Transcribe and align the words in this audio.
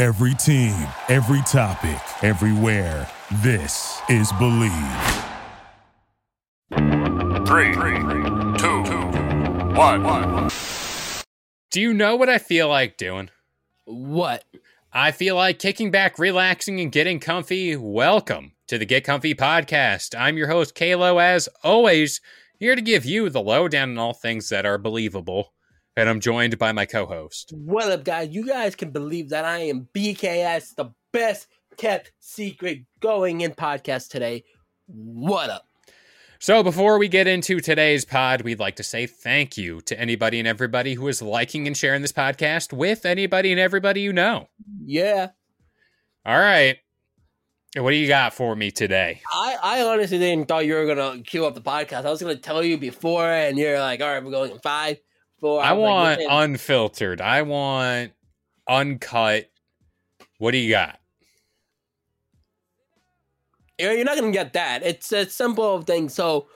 Every 0.00 0.32
team, 0.34 0.88
every 1.10 1.42
topic, 1.42 2.00
everywhere. 2.24 3.06
This 3.42 4.00
is 4.08 4.32
Believe. 4.38 4.72
Three, 7.46 7.74
two, 8.56 8.82
one. 9.76 10.48
Do 11.70 11.82
you 11.82 11.92
know 11.92 12.16
what 12.16 12.30
I 12.30 12.38
feel 12.38 12.70
like 12.70 12.96
doing? 12.96 13.28
What? 13.84 14.44
I 14.90 15.10
feel 15.10 15.36
like 15.36 15.58
kicking 15.58 15.90
back, 15.90 16.18
relaxing, 16.18 16.80
and 16.80 16.90
getting 16.90 17.20
comfy. 17.20 17.76
Welcome 17.76 18.52
to 18.68 18.78
the 18.78 18.86
Get 18.86 19.04
Comfy 19.04 19.34
podcast. 19.34 20.18
I'm 20.18 20.38
your 20.38 20.48
host, 20.48 20.74
Kalo, 20.74 21.18
as 21.18 21.46
always, 21.62 22.22
here 22.58 22.74
to 22.74 22.80
give 22.80 23.04
you 23.04 23.28
the 23.28 23.42
lowdown 23.42 23.90
on 23.90 23.98
all 23.98 24.14
things 24.14 24.48
that 24.48 24.64
are 24.64 24.78
believable. 24.78 25.52
And 26.00 26.08
I'm 26.08 26.20
joined 26.20 26.58
by 26.58 26.72
my 26.72 26.86
co 26.86 27.04
host. 27.04 27.52
What 27.54 27.92
up, 27.92 28.04
guys? 28.04 28.30
You 28.30 28.46
guys 28.46 28.74
can 28.74 28.90
believe 28.90 29.28
that 29.28 29.44
I 29.44 29.58
am 29.64 29.86
BKS, 29.94 30.74
the 30.74 30.94
best 31.12 31.46
kept 31.76 32.12
secret 32.18 32.86
going 33.00 33.42
in 33.42 33.50
podcast 33.50 34.08
today. 34.08 34.44
What 34.86 35.50
up? 35.50 35.66
So, 36.38 36.62
before 36.62 36.96
we 36.96 37.08
get 37.08 37.26
into 37.26 37.60
today's 37.60 38.06
pod, 38.06 38.40
we'd 38.40 38.58
like 38.58 38.76
to 38.76 38.82
say 38.82 39.06
thank 39.06 39.58
you 39.58 39.82
to 39.82 40.00
anybody 40.00 40.38
and 40.38 40.48
everybody 40.48 40.94
who 40.94 41.06
is 41.06 41.20
liking 41.20 41.66
and 41.66 41.76
sharing 41.76 42.00
this 42.00 42.12
podcast 42.12 42.72
with 42.72 43.04
anybody 43.04 43.50
and 43.50 43.60
everybody 43.60 44.00
you 44.00 44.14
know. 44.14 44.48
Yeah. 44.82 45.28
All 46.24 46.38
right. 46.38 46.78
What 47.76 47.90
do 47.90 47.96
you 47.96 48.08
got 48.08 48.32
for 48.32 48.56
me 48.56 48.70
today? 48.70 49.20
I, 49.30 49.56
I 49.62 49.82
honestly 49.82 50.18
didn't 50.18 50.48
thought 50.48 50.64
you 50.64 50.76
were 50.76 50.86
gonna 50.86 51.22
queue 51.22 51.44
up 51.44 51.54
the 51.54 51.60
podcast. 51.60 52.06
I 52.06 52.10
was 52.10 52.22
gonna 52.22 52.36
tell 52.36 52.62
you 52.62 52.78
before, 52.78 53.30
and 53.30 53.58
you're 53.58 53.78
like, 53.80 54.00
all 54.00 54.08
right, 54.08 54.24
we're 54.24 54.30
going 54.30 54.52
in 54.52 54.60
five, 54.60 54.98
four. 55.40 55.62
I 55.62 55.70
like, 55.70 55.78
want 55.78 56.18
listen, 56.20 56.32
unfiltered. 56.32 57.20
I 57.20 57.42
want 57.42 58.12
uncut. 58.68 59.50
What 60.38 60.52
do 60.52 60.58
you 60.58 60.70
got? 60.70 61.00
you're 63.78 64.04
not 64.04 64.16
gonna 64.16 64.30
get 64.30 64.52
that. 64.52 64.82
It's 64.82 65.12
a 65.12 65.28
simple 65.28 65.82
thing. 65.82 66.08
So, 66.08 66.48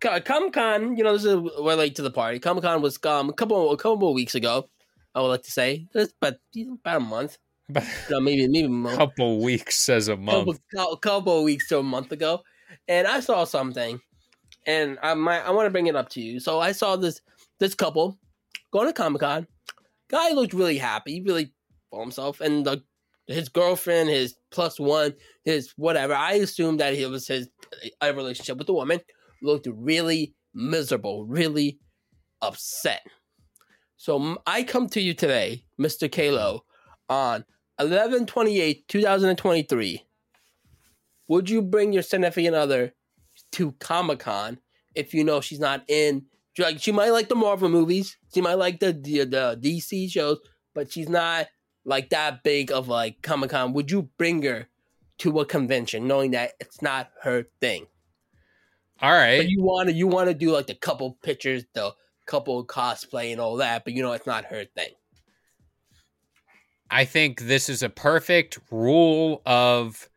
Comic 0.00 0.52
Con, 0.52 0.96
you 0.96 1.04
know, 1.04 1.12
this 1.12 1.24
is 1.24 1.36
we're 1.58 1.74
late 1.74 1.96
to 1.96 2.02
the 2.02 2.10
party. 2.10 2.38
Comic 2.38 2.64
Con 2.64 2.82
was 2.82 2.98
um, 3.04 3.28
a 3.28 3.32
couple 3.32 3.72
a 3.72 3.76
couple 3.76 4.08
of 4.08 4.14
weeks 4.14 4.34
ago. 4.34 4.68
I 5.14 5.20
would 5.20 5.28
like 5.28 5.42
to 5.42 5.50
say, 5.50 5.86
it's 5.94 6.12
but 6.20 6.38
about 6.56 6.96
a 6.96 7.00
month. 7.00 7.38
About 7.68 7.84
No, 8.10 8.20
maybe 8.20 8.48
maybe 8.48 8.88
a 8.88 8.96
couple 8.96 9.40
weeks 9.40 9.88
as 9.88 10.08
a 10.08 10.16
month. 10.16 10.60
couple, 10.74 10.96
couple 10.96 11.38
of 11.38 11.44
weeks 11.44 11.68
to 11.68 11.78
a 11.78 11.82
month 11.82 12.12
ago, 12.12 12.42
and 12.88 13.06
I 13.06 13.20
saw 13.20 13.44
something, 13.44 14.00
and 14.66 14.98
I 15.02 15.14
might 15.14 15.40
I 15.40 15.50
want 15.50 15.66
to 15.66 15.70
bring 15.70 15.86
it 15.86 15.96
up 15.96 16.08
to 16.10 16.20
you. 16.20 16.40
So 16.40 16.60
I 16.60 16.72
saw 16.72 16.96
this 16.96 17.20
this 17.60 17.74
couple 17.74 18.18
going 18.72 18.86
to 18.86 18.92
Comic 18.92 19.20
Con. 19.20 19.46
Guy 20.10 20.30
looked 20.32 20.54
really 20.54 20.78
happy, 20.78 21.22
really 21.22 21.52
for 21.90 22.00
himself, 22.00 22.40
and 22.40 22.66
the 22.66 22.82
his 23.26 23.48
girlfriend, 23.48 24.10
his 24.10 24.36
plus 24.50 24.78
one, 24.78 25.14
his 25.44 25.72
whatever. 25.76 26.14
I 26.14 26.34
assumed 26.34 26.80
that 26.80 26.94
he 26.94 27.06
was 27.06 27.26
his 27.26 27.48
a 28.00 28.12
relationship 28.12 28.58
with 28.58 28.66
the 28.66 28.74
woman. 28.74 29.00
Looked 29.42 29.66
really 29.72 30.34
miserable, 30.52 31.24
really 31.26 31.78
upset. 32.42 33.02
So 33.96 34.38
I 34.46 34.62
come 34.62 34.88
to 34.90 35.00
you 35.00 35.14
today, 35.14 35.64
Mr. 35.80 36.10
Kalo, 36.10 36.64
on 37.08 37.44
11 37.78 38.26
28 38.26 38.86
2023 38.88 40.02
would 41.28 41.48
you 41.48 41.62
bring 41.62 41.92
your 41.92 42.02
significant 42.02 42.54
other 42.54 42.92
to 43.52 43.72
Comic 43.72 44.20
Con 44.20 44.58
if 44.94 45.14
you 45.14 45.24
know 45.24 45.40
she's 45.40 45.60
not 45.60 45.82
in? 45.88 46.26
Like 46.58 46.80
she 46.80 46.92
might 46.92 47.10
like 47.10 47.28
the 47.28 47.34
Marvel 47.34 47.68
movies, 47.68 48.16
she 48.32 48.40
might 48.40 48.54
like 48.54 48.80
the 48.80 48.92
the, 48.92 49.24
the 49.24 49.58
DC 49.60 50.10
shows, 50.10 50.38
but 50.74 50.92
she's 50.92 51.08
not 51.08 51.48
like 51.84 52.10
that 52.10 52.42
big 52.42 52.70
of 52.70 52.88
like 52.88 53.22
Comic 53.22 53.50
Con. 53.50 53.72
Would 53.72 53.90
you 53.90 54.08
bring 54.16 54.42
her 54.42 54.68
to 55.18 55.40
a 55.40 55.46
convention 55.46 56.06
knowing 56.06 56.32
that 56.32 56.52
it's 56.60 56.80
not 56.80 57.10
her 57.22 57.46
thing? 57.60 57.86
All 59.00 59.12
right. 59.12 59.38
But 59.38 59.48
you 59.48 59.62
want 59.62 59.88
to 59.88 59.94
you 59.94 60.06
want 60.06 60.28
to 60.28 60.34
do 60.34 60.52
like 60.52 60.66
the 60.66 60.74
couple 60.74 61.18
pictures, 61.22 61.64
the 61.74 61.92
couple 62.26 62.64
cosplay 62.64 63.32
and 63.32 63.40
all 63.40 63.56
that, 63.56 63.84
but 63.84 63.92
you 63.92 64.02
know 64.02 64.12
it's 64.12 64.26
not 64.26 64.46
her 64.46 64.64
thing. 64.64 64.92
I 66.90 67.04
think 67.04 67.40
this 67.40 67.68
is 67.68 67.82
a 67.82 67.88
perfect 67.88 68.58
rule 68.70 69.42
of, 69.46 70.08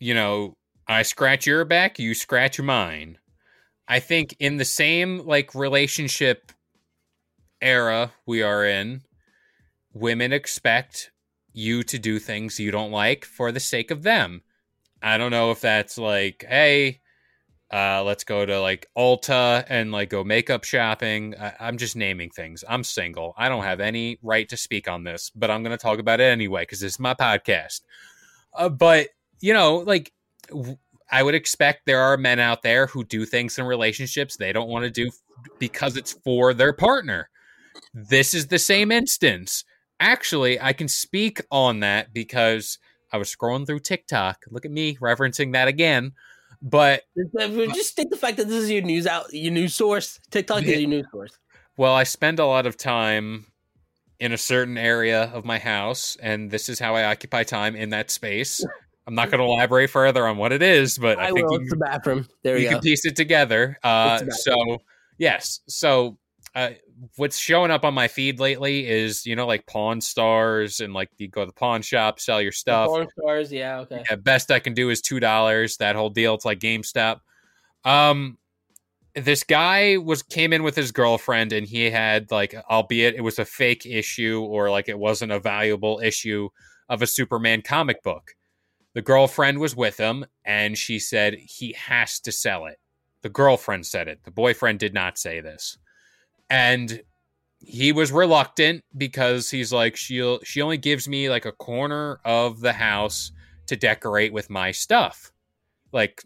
you 0.00 0.14
know, 0.14 0.56
I 0.88 1.02
scratch 1.02 1.46
your 1.46 1.64
back, 1.64 1.98
you 1.98 2.14
scratch 2.14 2.60
mine. 2.60 3.18
I 3.88 4.00
think 4.00 4.36
in 4.38 4.58
the 4.58 4.64
same 4.64 5.26
like 5.26 5.54
relationship 5.54 6.52
era 7.60 8.12
we 8.26 8.42
are 8.42 8.64
in, 8.64 9.02
women 9.92 10.32
expect 10.32 11.10
you 11.52 11.82
to 11.82 11.98
do 11.98 12.18
things 12.18 12.60
you 12.60 12.70
don't 12.70 12.92
like 12.92 13.24
for 13.24 13.50
the 13.50 13.60
sake 13.60 13.90
of 13.90 14.02
them. 14.02 14.42
I 15.02 15.16
don't 15.18 15.30
know 15.30 15.50
if 15.50 15.60
that's 15.60 15.96
like, 15.96 16.44
hey, 16.48 17.00
uh, 17.72 18.02
let's 18.02 18.24
go 18.24 18.44
to 18.46 18.60
like 18.60 18.86
Ulta 18.96 19.64
and 19.68 19.92
like 19.92 20.10
go 20.10 20.24
makeup 20.24 20.64
shopping. 20.64 21.34
I- 21.38 21.54
I'm 21.60 21.78
just 21.78 21.96
naming 21.96 22.30
things. 22.30 22.64
I'm 22.68 22.84
single. 22.84 23.34
I 23.36 23.48
don't 23.48 23.64
have 23.64 23.80
any 23.80 24.18
right 24.22 24.48
to 24.48 24.56
speak 24.56 24.88
on 24.88 25.04
this, 25.04 25.30
but 25.34 25.50
I'm 25.50 25.62
going 25.62 25.76
to 25.76 25.82
talk 25.82 25.98
about 25.98 26.20
it 26.20 26.24
anyway 26.24 26.62
because 26.62 26.80
this 26.80 26.92
is 26.94 27.00
my 27.00 27.14
podcast. 27.14 27.80
Uh, 28.54 28.68
but 28.68 29.08
you 29.40 29.52
know, 29.52 29.78
like 29.78 30.12
w- 30.48 30.78
I 31.10 31.22
would 31.22 31.34
expect 31.34 31.86
there 31.86 32.00
are 32.00 32.16
men 32.16 32.38
out 32.38 32.62
there 32.62 32.86
who 32.86 33.04
do 33.04 33.24
things 33.24 33.58
in 33.58 33.64
relationships 33.64 34.36
they 34.36 34.52
don't 34.52 34.68
want 34.68 34.84
to 34.84 34.90
do 34.90 35.10
because 35.58 35.96
it's 35.96 36.12
for 36.12 36.52
their 36.52 36.72
partner. 36.72 37.30
This 37.94 38.34
is 38.34 38.48
the 38.48 38.58
same 38.58 38.92
instance. 38.92 39.64
Actually, 40.00 40.60
I 40.60 40.72
can 40.72 40.88
speak 40.88 41.40
on 41.50 41.80
that 41.80 42.12
because 42.12 42.78
I 43.12 43.16
was 43.18 43.34
scrolling 43.34 43.66
through 43.66 43.80
TikTok. 43.80 44.44
Look 44.50 44.64
at 44.64 44.70
me 44.70 44.96
referencing 44.96 45.52
that 45.52 45.68
again. 45.68 46.12
But 46.60 47.02
Just 47.16 47.98
uh, 47.98 48.02
take 48.02 48.10
the 48.10 48.16
fact 48.16 48.36
that 48.36 48.48
this 48.48 48.64
is 48.64 48.70
your 48.70 48.82
news 48.82 49.06
out, 49.06 49.32
your 49.32 49.52
news 49.52 49.74
source. 49.74 50.20
TikTok 50.30 50.64
is 50.64 50.80
your 50.80 50.90
news 50.90 51.06
source. 51.10 51.38
Well, 51.76 51.94
I 51.94 52.02
spend 52.02 52.40
a 52.40 52.46
lot 52.46 52.66
of 52.66 52.76
time 52.76 53.46
in 54.18 54.32
a 54.32 54.38
certain 54.38 54.76
area 54.76 55.30
of 55.32 55.44
my 55.44 55.58
house, 55.58 56.16
and 56.20 56.50
this 56.50 56.68
is 56.68 56.80
how 56.80 56.96
I 56.96 57.04
occupy 57.04 57.44
time 57.44 57.76
in 57.76 57.90
that 57.90 58.10
space. 58.10 58.64
I'm 59.08 59.14
not 59.14 59.30
going 59.30 59.38
to 59.38 59.44
elaborate 59.44 59.88
further 59.88 60.26
on 60.26 60.36
what 60.36 60.52
it 60.52 60.62
is, 60.62 60.98
but 60.98 61.18
I, 61.18 61.28
I, 61.28 61.32
think 61.32 61.48
will. 61.48 61.54
you, 61.54 61.60
It's 61.62 61.70
the 61.70 61.76
bathroom. 61.78 62.28
There 62.42 62.58
you 62.58 62.64
we 62.64 62.68
go. 62.68 62.70
can 62.72 62.80
piece 62.80 63.06
it 63.06 63.16
together. 63.16 63.78
Uh, 63.82 64.20
so, 64.28 64.78
yes. 65.16 65.60
So, 65.66 66.18
uh, 66.54 66.72
what's 67.16 67.38
showing 67.38 67.70
up 67.70 67.86
on 67.86 67.94
my 67.94 68.06
feed 68.06 68.38
lately 68.38 68.86
is, 68.86 69.24
you 69.24 69.34
know, 69.34 69.46
like 69.46 69.64
Pawn 69.66 70.02
Stars 70.02 70.80
and 70.80 70.92
like 70.92 71.08
you 71.16 71.26
go 71.26 71.40
to 71.40 71.46
the 71.46 71.54
pawn 71.54 71.80
shop, 71.80 72.20
sell 72.20 72.42
your 72.42 72.52
stuff. 72.52 72.88
Pawn 72.88 73.06
stars. 73.18 73.50
Yeah. 73.50 73.78
Okay. 73.80 74.04
Yeah, 74.10 74.16
best 74.16 74.50
I 74.50 74.58
can 74.58 74.74
do 74.74 74.90
is 74.90 75.00
two 75.00 75.20
dollars. 75.20 75.78
That 75.78 75.96
whole 75.96 76.10
deal. 76.10 76.34
It's 76.34 76.44
like 76.44 76.58
GameStop. 76.58 77.20
Um, 77.86 78.36
this 79.14 79.42
guy 79.42 79.96
was 79.96 80.22
came 80.22 80.52
in 80.52 80.62
with 80.62 80.76
his 80.76 80.92
girlfriend, 80.92 81.54
and 81.54 81.66
he 81.66 81.90
had 81.90 82.30
like, 82.30 82.54
albeit 82.68 83.14
it 83.14 83.22
was 83.22 83.38
a 83.38 83.46
fake 83.46 83.86
issue 83.86 84.42
or 84.42 84.70
like 84.70 84.90
it 84.90 84.98
wasn't 84.98 85.32
a 85.32 85.40
valuable 85.40 85.98
issue 86.04 86.50
of 86.90 87.00
a 87.00 87.06
Superman 87.06 87.62
comic 87.62 88.02
book. 88.02 88.34
The 88.94 89.02
girlfriend 89.02 89.58
was 89.58 89.76
with 89.76 89.98
him, 89.98 90.26
and 90.44 90.76
she 90.76 90.98
said 90.98 91.34
he 91.34 91.72
has 91.74 92.18
to 92.20 92.32
sell 92.32 92.66
it. 92.66 92.78
The 93.22 93.28
girlfriend 93.28 93.86
said 93.86 94.08
it. 94.08 94.24
The 94.24 94.30
boyfriend 94.30 94.78
did 94.78 94.94
not 94.94 95.18
say 95.18 95.40
this, 95.40 95.78
and 96.48 97.02
he 97.60 97.92
was 97.92 98.12
reluctant 98.12 98.84
because 98.96 99.50
he's 99.50 99.72
like 99.72 99.96
she'll 99.96 100.40
she 100.42 100.62
only 100.62 100.78
gives 100.78 101.08
me 101.08 101.28
like 101.28 101.44
a 101.44 101.52
corner 101.52 102.20
of 102.24 102.60
the 102.60 102.72
house 102.72 103.32
to 103.66 103.76
decorate 103.76 104.32
with 104.32 104.48
my 104.48 104.70
stuff 104.70 105.32
like 105.92 106.22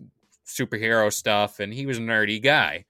superhero 0.47 1.13
stuff 1.13 1.59
and 1.59 1.73
he 1.73 1.87
was 1.87 1.99
a 1.99 2.03
nerdy 2.03 2.43
guy 2.43 2.85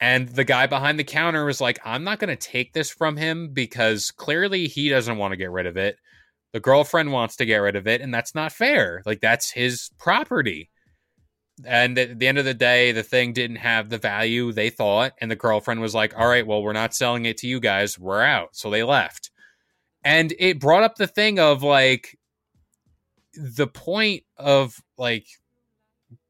and 0.00 0.28
the 0.30 0.44
guy 0.44 0.66
behind 0.66 0.98
the 0.98 1.04
counter 1.04 1.44
was 1.44 1.60
like 1.60 1.78
i'm 1.84 2.04
not 2.04 2.18
going 2.18 2.28
to 2.28 2.36
take 2.36 2.72
this 2.72 2.90
from 2.90 3.16
him 3.16 3.48
because 3.52 4.10
clearly 4.12 4.68
he 4.68 4.88
doesn't 4.88 5.18
want 5.18 5.32
to 5.32 5.36
get 5.36 5.50
rid 5.50 5.66
of 5.66 5.76
it 5.76 5.98
the 6.54 6.60
girlfriend 6.60 7.10
wants 7.10 7.34
to 7.34 7.44
get 7.44 7.56
rid 7.56 7.74
of 7.74 7.88
it 7.88 8.00
and 8.00 8.14
that's 8.14 8.32
not 8.32 8.52
fair. 8.52 9.02
Like 9.04 9.20
that's 9.20 9.50
his 9.50 9.90
property. 9.98 10.70
And 11.66 11.98
at 11.98 12.18
the 12.20 12.28
end 12.28 12.38
of 12.38 12.44
the 12.44 12.54
day 12.54 12.92
the 12.92 13.02
thing 13.02 13.32
didn't 13.32 13.56
have 13.56 13.90
the 13.90 13.98
value 13.98 14.52
they 14.52 14.70
thought 14.70 15.14
and 15.20 15.28
the 15.28 15.36
girlfriend 15.36 15.80
was 15.80 15.96
like 15.96 16.16
all 16.16 16.28
right 16.28 16.46
well 16.46 16.62
we're 16.62 16.72
not 16.72 16.94
selling 16.94 17.24
it 17.24 17.38
to 17.38 17.48
you 17.48 17.58
guys. 17.58 17.98
We're 17.98 18.22
out. 18.22 18.50
So 18.52 18.70
they 18.70 18.84
left. 18.84 19.32
And 20.04 20.32
it 20.38 20.60
brought 20.60 20.84
up 20.84 20.94
the 20.94 21.08
thing 21.08 21.40
of 21.40 21.64
like 21.64 22.16
the 23.34 23.66
point 23.66 24.22
of 24.36 24.80
like 24.96 25.26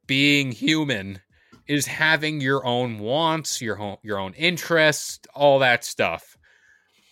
being 0.07 0.53
human 0.53 1.21
is 1.67 1.85
having 1.85 2.41
your 2.41 2.65
own 2.65 2.99
wants, 2.99 3.61
your 3.61 3.79
own 3.79 3.99
your 4.03 4.19
own 4.19 4.33
interests, 4.33 5.21
all 5.35 5.59
that 5.59 5.85
stuff. 5.85 6.39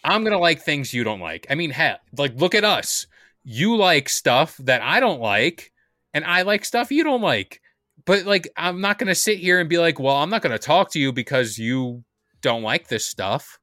I'm 0.05 0.25
gonna 0.25 0.39
like 0.39 0.63
things 0.63 0.93
you 0.93 1.05
don't 1.05 1.21
like. 1.21 1.47
I 1.51 1.55
mean, 1.55 1.71
hell, 1.71 1.99
like 2.17 2.35
look 2.37 2.55
at 2.55 2.65
us. 2.65 3.07
You 3.45 3.77
like 3.77 4.09
stuff 4.09 4.57
that 4.59 4.83
I 4.83 5.01
don't 5.01 5.21
like, 5.21 5.73
and 6.15 6.25
I 6.25 6.43
like 6.43 6.65
stuff 6.65 6.91
you 6.91 7.05
don't 7.05 7.23
like. 7.23 7.61
But 8.05 8.25
like, 8.25 8.49
I'm 8.57 8.81
not 8.81 8.99
gonna 8.99 9.15
sit 9.15 9.39
here 9.39 9.61
and 9.61 9.69
be 9.69 9.79
like, 9.79 9.99
well, 9.99 10.17
I'm 10.17 10.31
not 10.31 10.43
gonna 10.43 10.59
talk 10.59 10.91
to 10.93 11.01
you 11.01 11.13
because 11.13 11.59
you 11.59 12.05
don't 12.41 12.63
like 12.63 12.89
this 12.89 13.07
stuff. 13.07 13.59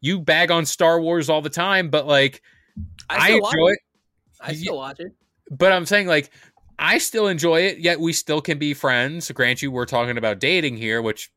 You 0.00 0.20
bag 0.20 0.50
on 0.50 0.66
Star 0.66 1.00
Wars 1.00 1.30
all 1.30 1.40
the 1.40 1.50
time, 1.50 1.88
but 1.88 2.06
like, 2.06 2.42
I, 3.08 3.16
I, 3.16 3.30
enjoy 3.32 3.68
it. 3.68 3.78
I 4.40 4.52
still 4.52 4.76
watch 4.76 5.00
it. 5.00 5.12
But 5.50 5.72
I'm 5.72 5.86
saying 5.86 6.06
like, 6.06 6.30
I 6.78 6.98
still 6.98 7.28
enjoy 7.28 7.62
it. 7.62 7.78
Yet 7.78 8.00
we 8.00 8.12
still 8.12 8.40
can 8.40 8.58
be 8.58 8.74
friends. 8.74 9.30
Grant 9.30 9.62
you, 9.62 9.70
we're 9.70 9.86
talking 9.86 10.18
about 10.18 10.38
dating 10.38 10.76
here, 10.76 11.00
which 11.00 11.30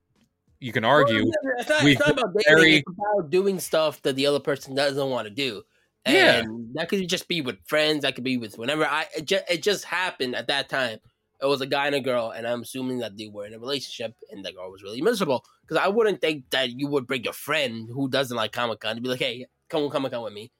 you 0.59 0.71
can 0.71 0.83
argue. 0.85 1.23
Well, 1.23 1.31
it's, 1.59 1.69
not, 1.69 1.83
we 1.83 1.91
it's 1.93 1.99
not 1.99 2.11
about 2.11 2.33
dating. 2.35 2.57
very- 2.57 2.75
It's 2.77 2.89
about 2.89 3.29
doing 3.29 3.59
stuff 3.59 4.01
that 4.03 4.15
the 4.15 4.25
other 4.27 4.39
person 4.39 4.75
doesn't 4.75 5.09
want 5.09 5.27
to 5.27 5.33
do. 5.33 5.63
And 6.05 6.15
Yeah. 6.15 6.43
that 6.73 6.89
could 6.89 7.07
just 7.07 7.27
be 7.27 7.41
with 7.41 7.57
friends. 7.65 8.01
That 8.03 8.15
could 8.15 8.23
be 8.23 8.37
with 8.37 8.57
whenever 8.57 8.85
I. 8.85 9.05
It 9.15 9.25
just, 9.25 9.43
it 9.49 9.63
just 9.63 9.85
happened 9.85 10.35
at 10.35 10.47
that 10.47 10.69
time. 10.69 10.99
It 11.41 11.45
was 11.45 11.61
a 11.61 11.65
guy 11.65 11.87
and 11.87 11.95
a 11.95 12.01
girl, 12.01 12.31
and 12.31 12.45
I'm 12.45 12.61
assuming 12.63 12.99
that 12.99 13.17
they 13.17 13.27
were 13.29 13.45
in 13.45 13.53
a 13.53 13.59
relationship, 13.59 14.13
and 14.29 14.43
the 14.43 14.51
girl 14.51 14.69
was 14.71 14.83
really 14.83 15.01
miserable. 15.01 15.45
Because 15.65 15.81
I 15.81 15.87
wouldn't 15.87 16.19
think 16.19 16.49
that 16.49 16.71
you 16.71 16.87
would 16.87 17.07
bring 17.07 17.23
your 17.23 17.31
friend 17.33 17.87
who 17.93 18.09
doesn't 18.09 18.35
like 18.35 18.51
Comic 18.51 18.81
Con 18.81 18.95
to 18.95 19.01
be 19.01 19.07
like, 19.07 19.19
"Hey, 19.19 19.45
come 19.69 19.83
on 19.83 19.89
Comic 19.89 20.11
Con 20.11 20.23
with 20.23 20.33
me," 20.33 20.51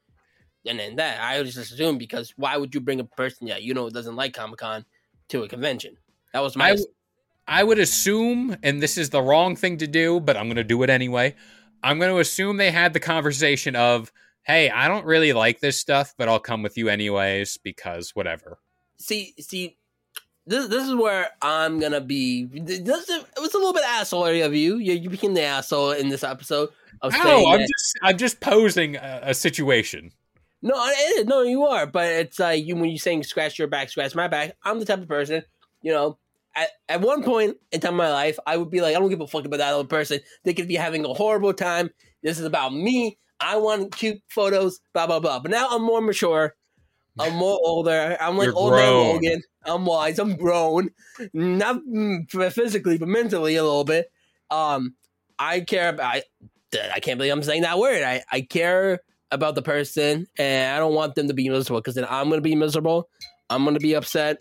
and 0.66 0.80
then 0.80 0.96
that 0.96 1.20
I 1.22 1.38
would 1.38 1.48
just 1.48 1.58
assume 1.58 1.98
because 1.98 2.34
why 2.38 2.56
would 2.56 2.74
you 2.74 2.80
bring 2.80 3.02
a 3.02 3.04
person 3.04 3.48
that 3.48 3.64
you 3.64 3.74
know 3.74 3.90
doesn't 3.90 4.16
like 4.16 4.34
Comic 4.34 4.60
Con 4.60 4.86
to 5.30 5.44
a 5.44 5.50
convention? 5.50 5.98
That 6.32 6.40
was 6.42 6.56
my. 6.56 6.70
I, 6.72 6.78
I 7.50 7.64
would 7.64 7.80
assume, 7.80 8.56
and 8.64 8.82
this 8.82 8.98
is 8.98 9.10
the 9.10 9.22
wrong 9.22 9.56
thing 9.56 9.78
to 9.80 9.88
do, 9.88 10.20
but 10.20 10.38
I'm 10.38 10.46
going 10.46 10.56
to 10.58 10.64
do 10.64 10.84
it 10.84 10.90
anyway. 10.90 11.36
I'm 11.84 11.98
going 12.00 12.12
to 12.14 12.20
assume 12.20 12.58
they 12.58 12.72
had 12.72 12.94
the 12.94 13.00
conversation 13.00 13.76
of, 13.76 14.12
hey, 14.44 14.70
I 14.70 14.88
don't 14.88 15.06
really 15.06 15.34
like 15.34 15.60
this 15.60 15.80
stuff, 15.80 16.14
but 16.18 16.30
I'll 16.30 16.40
come 16.40 16.62
with 16.64 16.78
you 16.78 16.90
anyways 16.90 17.58
because 17.58 18.12
whatever. 18.16 18.60
see, 19.00 19.34
see, 19.40 19.78
this 20.46 20.68
this 20.68 20.88
is 20.88 20.96
where 20.96 21.28
I'm 21.44 21.80
gonna 21.80 22.02
be. 22.02 22.46
This 22.46 22.80
is, 23.10 23.24
it 23.24 23.40
was 23.40 23.54
a 23.54 23.58
little 23.58 23.74
bit 23.74 23.84
assholery 23.84 24.44
of 24.44 24.56
you. 24.56 24.78
You, 24.78 24.94
you 24.94 25.10
became 25.10 25.36
the 25.36 25.44
asshole 25.44 25.92
in 25.92 26.10
this 26.10 26.24
episode 26.24 26.70
of 27.04 27.14
No, 27.14 27.46
I'm 27.48 27.60
that- 27.60 27.68
just 27.68 28.00
I'm 28.02 28.18
just 28.18 28.40
posing 28.40 28.96
a, 28.96 29.20
a 29.26 29.34
situation. 29.36 30.12
no, 30.64 30.74
it 30.76 31.28
no, 31.28 31.44
you 31.44 31.66
are. 31.66 31.86
But 31.86 32.08
it's 32.14 32.40
like 32.40 32.66
you 32.66 32.76
when 32.76 32.90
you're 32.90 32.98
saying 32.98 33.24
scratch 33.24 33.60
your 33.60 33.68
back, 33.68 33.90
scratch 33.90 34.16
my 34.16 34.28
back. 34.28 34.56
I'm 34.64 34.80
the 34.80 34.86
type 34.86 35.00
of 35.02 35.08
person, 35.08 35.44
you 35.84 35.92
know. 35.92 36.18
At, 36.56 36.70
at 36.88 37.02
one 37.02 37.24
point 37.24 37.58
in 37.72 37.80
time 37.80 37.94
in 37.94 37.98
my 37.98 38.12
life, 38.12 38.40
I 38.46 38.58
would 38.58 38.72
be 38.72 38.82
like, 38.82 38.96
I 38.96 39.00
don't 39.00 39.10
give 39.10 39.22
a 39.22 39.28
fuck 39.28 39.46
about 39.46 39.58
that 39.58 39.74
other 39.74 39.88
person. 39.88 40.20
They 40.44 40.54
could 40.54 40.68
be 40.68 40.76
having 40.76 41.06
a 41.06 41.14
horrible 41.14 41.54
time. 41.54 41.90
This 42.24 42.40
is 42.40 42.46
about 42.46 42.74
me. 42.74 43.18
I 43.40 43.58
want 43.58 43.96
cute 43.96 44.22
photos, 44.30 44.80
blah 44.94 45.08
blah 45.08 45.20
blah. 45.20 45.40
But 45.40 45.52
now 45.52 45.70
I'm 45.70 45.84
more 45.84 46.02
mature. 46.02 46.56
I'm 47.18 47.36
more 47.36 47.60
older. 47.64 48.18
I'm 48.20 48.38
like 48.38 48.48
You're 48.48 48.56
old 48.56 48.74
man. 48.74 48.94
Logan. 48.94 49.42
I'm 49.66 49.86
wise. 49.86 50.20
I'm 50.20 50.36
grown, 50.36 50.90
not 51.34 51.82
mm, 51.88 52.52
physically, 52.52 52.98
but 52.98 53.08
mentally 53.08 53.56
a 53.56 53.64
little 53.64 53.84
bit. 53.84 54.12
Um, 54.50 54.96
I 55.38 55.62
care 55.62 55.90
about. 55.90 56.16
I, 56.16 56.24
I 56.94 57.00
can't 57.00 57.18
believe 57.18 57.34
I'm 57.34 57.44
saying 57.44 57.64
that 57.64 57.80
word. 57.80 58.04
I, 58.04 58.24
I 58.32 58.42
care 58.42 59.00
about 59.32 59.56
the 59.56 59.62
person, 59.62 60.28
and 60.38 60.76
I 60.76 60.80
don't 60.80 60.94
want 60.94 61.16
them 61.16 61.28
to 61.28 61.34
be 61.34 61.50
miserable 61.50 61.82
because 61.82 61.96
then 61.96 62.08
I'm 62.10 62.30
gonna 62.30 62.42
be 62.42 62.56
miserable. 62.56 63.10
I'm 63.50 63.64
gonna 63.64 63.80
be 63.80 63.96
upset, 63.96 64.38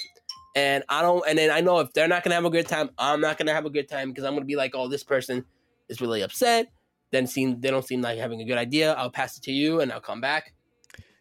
and 0.59 0.85
I 0.89 1.03
don't. 1.03 1.23
And 1.29 1.39
then 1.39 1.51
I 1.51 1.61
know 1.61 1.79
if 1.79 1.93
they're 1.93 2.09
not 2.09 2.25
gonna 2.25 2.35
have 2.35 2.45
a 2.45 2.51
good 2.51 2.67
time, 2.67 2.91
I'm 2.99 3.21
not 3.21 3.39
gonna 3.39 3.55
have 3.55 3.65
a 3.65 3.71
good 3.71 3.89
time 3.89 4.09
because 4.11 4.25
I'm 4.25 4.35
gonna 4.35 4.45
be 4.45 4.57
like, 4.57 4.73
oh, 4.75 4.89
this 4.89 5.05
person 5.05 5.45
is 5.89 6.01
really 6.01 6.23
upset. 6.23 6.67
Then 7.13 7.27
seem 7.27 7.61
they 7.61 7.71
don't 7.71 7.87
seem 7.87 8.03
like 8.03 8.19
having 8.19 8.41
a 8.41 8.45
good 8.45 8.59
idea. 8.59 8.95
I'll 8.95 9.11
pass 9.11 9.37
it 9.37 9.45
to 9.45 9.53
you, 9.53 9.81
and 9.81 9.93
I'll 9.93 10.01
come 10.01 10.21
back. 10.21 10.55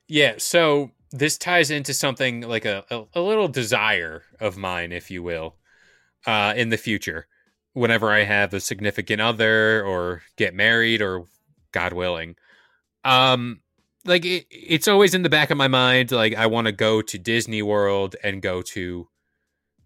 Yeah, 0.07 0.35
so 0.37 0.91
this 1.11 1.37
ties 1.37 1.69
into 1.69 1.93
something 1.93 2.41
like 2.41 2.65
a, 2.65 2.83
a, 2.89 3.03
a 3.13 3.21
little 3.21 3.47
desire 3.47 4.23
of 4.39 4.57
mine, 4.57 4.91
if 4.91 5.11
you 5.11 5.21
will, 5.21 5.55
uh, 6.25 6.53
in 6.55 6.69
the 6.69 6.77
future. 6.77 7.27
Whenever 7.73 8.11
I 8.11 8.23
have 8.23 8.53
a 8.53 8.59
significant 8.59 9.21
other 9.21 9.85
or 9.85 10.23
get 10.35 10.55
married 10.55 11.01
or 11.01 11.25
God 11.71 11.93
willing. 11.93 12.35
Um 13.03 13.61
like 14.03 14.25
it, 14.25 14.47
it's 14.49 14.87
always 14.87 15.13
in 15.13 15.21
the 15.21 15.29
back 15.29 15.51
of 15.51 15.57
my 15.57 15.67
mind 15.67 16.11
like 16.11 16.33
I 16.33 16.47
want 16.47 16.65
to 16.65 16.71
go 16.71 17.03
to 17.03 17.17
Disney 17.19 17.61
World 17.61 18.15
and 18.23 18.41
go 18.41 18.63
to 18.73 19.07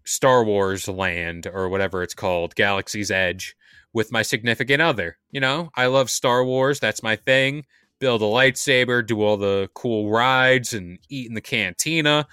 Star 0.04 0.44
Wars 0.44 0.88
land 0.88 1.46
or 1.46 1.68
whatever 1.68 2.02
it's 2.02 2.14
called, 2.14 2.54
Galaxy's 2.54 3.10
Edge 3.10 3.54
with 3.92 4.12
my 4.12 4.22
significant 4.22 4.82
other. 4.82 5.18
You 5.30 5.40
know, 5.40 5.70
I 5.76 5.86
love 5.86 6.10
Star 6.10 6.44
Wars, 6.44 6.80
that's 6.80 7.02
my 7.02 7.16
thing 7.16 7.64
build 8.02 8.20
a 8.20 8.24
lightsaber, 8.24 9.06
do 9.06 9.22
all 9.22 9.36
the 9.36 9.70
cool 9.74 10.10
rides, 10.10 10.72
and 10.72 10.98
eat 11.08 11.28
in 11.28 11.34
the 11.34 11.40
cantina. 11.40 12.26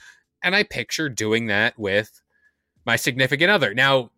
And 0.44 0.56
I 0.56 0.64
picture 0.64 1.10
doing 1.10 1.46
that 1.46 1.78
with 1.78 2.24
my 2.88 2.96
significant 2.96 3.52
other. 3.52 3.76
Now, 3.76 4.10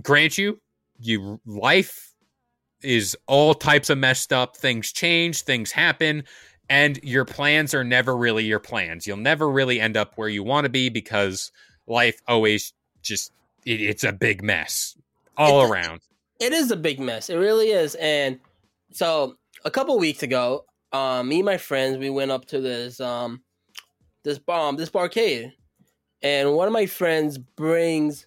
grant 0.00 0.38
you, 0.38 0.62
you 0.98 1.42
life 1.44 2.14
is 2.82 3.14
all 3.26 3.52
types 3.52 3.90
of 3.90 3.98
messed 3.98 4.32
up. 4.32 4.56
Things 4.56 4.92
change, 4.92 5.42
things 5.42 5.72
happen, 5.72 6.24
and 6.70 6.98
your 7.02 7.26
plans 7.26 7.74
are 7.74 7.84
never 7.84 8.16
really 8.16 8.46
your 8.46 8.58
plans. 8.58 9.06
You'll 9.06 9.18
never 9.18 9.50
really 9.50 9.80
end 9.82 9.98
up 9.98 10.14
where 10.16 10.30
you 10.30 10.42
want 10.42 10.64
to 10.64 10.70
be 10.70 10.88
because 10.88 11.52
life 11.86 12.18
always 12.26 12.72
just 13.04 13.32
it, 13.64 13.80
it's 13.80 14.02
a 14.04 14.12
big 14.12 14.42
mess 14.42 14.96
all 15.36 15.60
It's- 15.60 15.70
around. 15.70 16.00
it 16.40 16.52
is 16.52 16.70
a 16.70 16.76
big 16.76 16.98
mess. 17.00 17.30
It 17.30 17.36
really 17.36 17.70
is. 17.70 17.94
And 17.96 18.40
so 18.92 19.36
a 19.64 19.70
couple 19.70 19.96
weeks 19.98 20.22
ago, 20.22 20.64
um, 20.92 21.28
me 21.28 21.36
and 21.36 21.46
my 21.46 21.58
friends 21.58 21.98
we 21.98 22.10
went 22.10 22.30
up 22.30 22.44
to 22.46 22.60
this 22.60 23.00
um 23.00 23.42
this 24.24 24.38
bomb 24.38 24.76
this 24.76 24.90
barcade, 24.90 25.52
and 26.22 26.54
one 26.54 26.66
of 26.66 26.72
my 26.72 26.86
friends 26.86 27.36
brings 27.38 28.26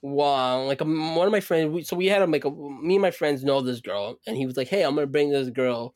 one 0.00 0.66
like 0.66 0.80
a, 0.80 0.84
one 0.84 1.26
of 1.26 1.32
my 1.32 1.40
friends. 1.40 1.70
We, 1.72 1.82
so 1.82 1.96
we 1.96 2.06
had 2.06 2.22
him 2.22 2.30
like 2.30 2.44
a, 2.44 2.50
me 2.50 2.94
and 2.96 3.02
my 3.02 3.10
friends 3.10 3.42
know 3.44 3.60
this 3.60 3.80
girl, 3.80 4.18
and 4.26 4.36
he 4.36 4.46
was 4.46 4.56
like, 4.56 4.68
"Hey, 4.68 4.82
I'm 4.82 4.94
gonna 4.94 5.06
bring 5.06 5.30
this 5.30 5.48
girl 5.50 5.94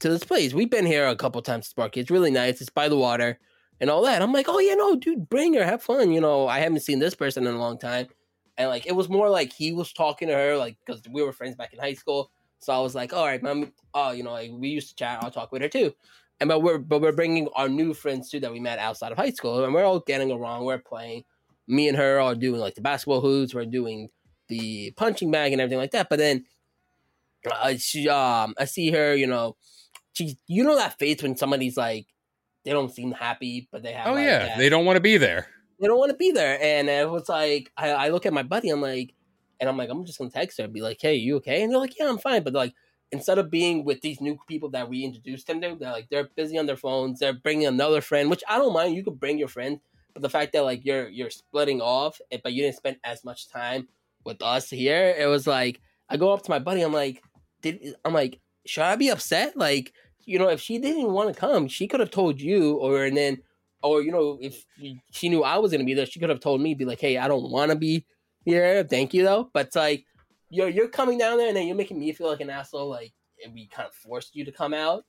to 0.00 0.08
this 0.08 0.24
place. 0.24 0.54
We've 0.54 0.70
been 0.70 0.86
here 0.86 1.06
a 1.08 1.16
couple 1.16 1.40
times. 1.42 1.66
This 1.66 1.74
barcade. 1.74 1.98
It's 1.98 2.10
really 2.10 2.30
nice. 2.30 2.60
It's 2.60 2.70
by 2.70 2.88
the 2.88 2.96
water." 2.96 3.38
And 3.80 3.88
all 3.88 4.02
that. 4.02 4.20
I'm 4.20 4.32
like, 4.32 4.46
oh 4.48 4.58
yeah, 4.58 4.74
no, 4.74 4.96
dude, 4.96 5.28
bring 5.30 5.54
her, 5.54 5.64
have 5.64 5.82
fun. 5.82 6.12
You 6.12 6.20
know, 6.20 6.46
I 6.46 6.58
haven't 6.58 6.80
seen 6.80 6.98
this 6.98 7.14
person 7.14 7.46
in 7.46 7.54
a 7.54 7.58
long 7.58 7.78
time 7.78 8.08
and 8.60 8.68
like 8.68 8.86
it 8.86 8.94
was 8.94 9.08
more 9.08 9.30
like 9.30 9.52
he 9.52 9.72
was 9.72 9.92
talking 9.92 10.28
to 10.28 10.34
her 10.34 10.56
like 10.56 10.76
because 10.84 11.02
we 11.10 11.22
were 11.22 11.32
friends 11.32 11.56
back 11.56 11.72
in 11.72 11.78
high 11.78 11.94
school 11.94 12.30
so 12.58 12.72
i 12.72 12.78
was 12.78 12.94
like 12.94 13.12
all 13.12 13.24
right 13.24 13.42
mom 13.42 13.72
oh 13.94 14.10
you 14.10 14.22
know 14.22 14.32
like, 14.32 14.50
we 14.52 14.68
used 14.68 14.90
to 14.90 14.94
chat 14.94 15.18
i'll 15.22 15.30
talk 15.30 15.50
with 15.50 15.62
her 15.62 15.68
too 15.68 15.92
and 16.40 16.48
but 16.48 16.62
we're 16.62 16.78
but 16.78 17.00
we're 17.00 17.12
bringing 17.12 17.48
our 17.56 17.68
new 17.68 17.94
friends 17.94 18.30
too 18.30 18.38
that 18.38 18.52
we 18.52 18.60
met 18.60 18.78
outside 18.78 19.12
of 19.12 19.18
high 19.18 19.30
school 19.30 19.64
and 19.64 19.72
we're 19.72 19.84
all 19.84 20.00
getting 20.00 20.30
along 20.30 20.64
we're 20.64 20.78
playing 20.78 21.24
me 21.66 21.88
and 21.88 21.96
her 21.96 22.20
are 22.20 22.34
doing 22.34 22.60
like 22.60 22.74
the 22.74 22.82
basketball 22.82 23.22
hoops 23.22 23.54
we're 23.54 23.64
doing 23.64 24.08
the 24.48 24.90
punching 24.92 25.30
bag 25.30 25.52
and 25.52 25.60
everything 25.60 25.78
like 25.78 25.92
that 25.92 26.08
but 26.10 26.18
then 26.18 26.44
uh, 27.50 27.74
she 27.78 28.08
um 28.10 28.54
i 28.58 28.66
see 28.66 28.90
her 28.90 29.14
you 29.14 29.26
know 29.26 29.56
she 30.12 30.36
you 30.46 30.62
know 30.62 30.76
that 30.76 30.98
face 30.98 31.22
when 31.22 31.36
somebody's 31.36 31.78
like 31.78 32.06
they 32.64 32.70
don't 32.72 32.92
seem 32.94 33.12
happy 33.12 33.68
but 33.72 33.82
they 33.82 33.92
have 33.92 34.08
Oh 34.08 34.12
like, 34.14 34.24
yeah, 34.24 34.46
that- 34.46 34.58
they 34.58 34.68
don't 34.68 34.84
want 34.84 34.96
to 34.96 35.00
be 35.00 35.16
there. 35.16 35.46
they 35.80 35.86
don't 35.86 35.98
want 35.98 36.10
to 36.10 36.16
be 36.16 36.30
there. 36.30 36.58
And 36.60 36.88
it 36.90 37.08
was 37.08 37.28
like, 37.28 37.72
I, 37.76 37.90
I 37.90 38.08
look 38.10 38.26
at 38.26 38.32
my 38.34 38.42
buddy, 38.42 38.68
I'm 38.70 38.82
like, 38.82 39.14
and 39.60 39.68
I'm 39.68 39.76
like, 39.76 39.88
I'm 39.90 40.04
just 40.04 40.18
gonna 40.18 40.30
text 40.30 40.58
her 40.58 40.64
and 40.64 40.72
be 40.72 40.80
like, 40.82 40.98
hey, 41.00 41.14
you 41.16 41.36
okay? 41.36 41.62
And 41.62 41.72
they're 41.72 41.78
like, 41.80 41.98
yeah, 41.98 42.08
I'm 42.08 42.18
fine. 42.18 42.42
But 42.42 42.52
like, 42.54 42.74
instead 43.12 43.38
of 43.38 43.50
being 43.50 43.84
with 43.84 44.00
these 44.02 44.20
new 44.20 44.38
people 44.48 44.68
that 44.70 44.88
we 44.88 45.04
introduced 45.04 45.46
them 45.46 45.60
to, 45.62 45.76
they're 45.78 45.90
like, 45.92 46.08
they're 46.10 46.28
busy 46.36 46.56
on 46.58 46.66
their 46.66 46.76
phones. 46.76 47.18
They're 47.18 47.32
bringing 47.32 47.66
another 47.66 48.00
friend, 48.00 48.30
which 48.30 48.42
I 48.48 48.56
don't 48.58 48.72
mind. 48.72 48.94
You 48.94 49.02
could 49.04 49.18
bring 49.18 49.38
your 49.38 49.48
friend, 49.48 49.80
but 50.14 50.22
the 50.22 50.30
fact 50.30 50.52
that 50.52 50.64
like 50.64 50.84
you're 50.84 51.08
you're 51.08 51.30
splitting 51.30 51.80
off, 51.80 52.20
eh, 52.30 52.38
but 52.42 52.52
you 52.52 52.62
didn't 52.62 52.76
spend 52.76 52.96
as 53.04 53.24
much 53.24 53.48
time 53.48 53.88
with 54.24 54.42
us 54.42 54.68
here, 54.70 55.14
it 55.18 55.26
was 55.26 55.46
like, 55.46 55.80
I 56.10 56.16
go 56.18 56.30
up 56.32 56.42
to 56.42 56.50
my 56.50 56.58
buddy, 56.58 56.82
I'm 56.82 56.92
like, 56.92 57.22
did 57.62 57.94
I'm 58.04 58.12
like, 58.14 58.38
should 58.66 58.82
I 58.84 58.96
be 58.96 59.08
upset? 59.08 59.56
Like, 59.56 59.92
you 60.30 60.38
know, 60.38 60.48
if 60.48 60.60
she 60.60 60.78
didn't 60.78 61.12
want 61.12 61.32
to 61.32 61.38
come, 61.38 61.68
she 61.68 61.86
could 61.86 62.00
have 62.00 62.10
told 62.10 62.40
you, 62.40 62.74
or 62.74 63.04
and 63.04 63.16
then 63.16 63.42
or 63.82 64.02
you 64.02 64.12
know 64.12 64.36
if 64.42 64.66
she 65.10 65.30
knew 65.30 65.42
i 65.42 65.56
was 65.56 65.72
to 65.72 65.82
be 65.82 65.94
there 65.94 66.04
she 66.04 66.20
could 66.20 66.28
have 66.28 66.38
told 66.38 66.60
me 66.60 66.74
be 66.74 66.84
like 66.84 67.00
hey 67.00 67.16
i 67.16 67.26
don't 67.26 67.50
want 67.50 67.70
to 67.70 67.74
be 67.74 68.04
here 68.44 68.84
thank 68.84 69.14
you 69.14 69.22
though. 69.22 69.50
But 69.52 69.74
like 69.74 70.04
you're 70.48 70.68
you're 70.68 70.88
coming 70.88 71.18
down 71.18 71.38
there 71.38 71.48
and 71.48 71.56
then 71.56 71.66
you're 71.66 71.76
making 71.76 71.98
me 71.98 72.12
feel 72.12 72.28
like 72.28 72.40
an 72.40 72.50
asshole 72.50 72.88
like 72.88 73.12
and 73.44 73.54
we 73.54 73.66
kind 73.68 73.88
of 73.88 73.94
forced 73.94 74.34
you 74.34 74.44
to 74.44 74.52
come 74.52 74.74
out. 74.74 75.04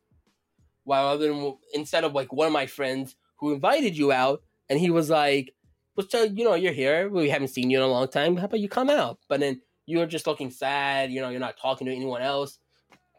While 0.83 1.07
other 1.07 1.27
than 1.27 1.57
instead 1.73 2.03
of 2.03 2.13
like 2.13 2.33
one 2.33 2.47
of 2.47 2.53
my 2.53 2.65
friends 2.65 3.15
who 3.39 3.53
invited 3.53 3.97
you 3.97 4.11
out 4.11 4.41
and 4.69 4.79
he 4.79 4.89
was 4.89 5.09
like 5.09 5.53
well 5.95 6.07
so 6.09 6.23
you 6.23 6.43
know 6.43 6.55
you're 6.55 6.73
here 6.73 7.09
we 7.09 7.29
haven't 7.29 7.49
seen 7.49 7.69
you 7.69 7.77
in 7.77 7.83
a 7.83 7.87
long 7.87 8.07
time 8.07 8.37
how 8.37 8.45
about 8.45 8.59
you 8.59 8.69
come 8.69 8.89
out? 8.89 9.19
But 9.29 9.39
then 9.39 9.61
you're 9.85 10.05
just 10.05 10.27
looking 10.27 10.51
sad 10.51 11.11
you 11.11 11.21
know 11.21 11.29
you're 11.29 11.39
not 11.39 11.57
talking 11.57 11.87
to 11.87 11.93
anyone 11.93 12.21
else 12.21 12.57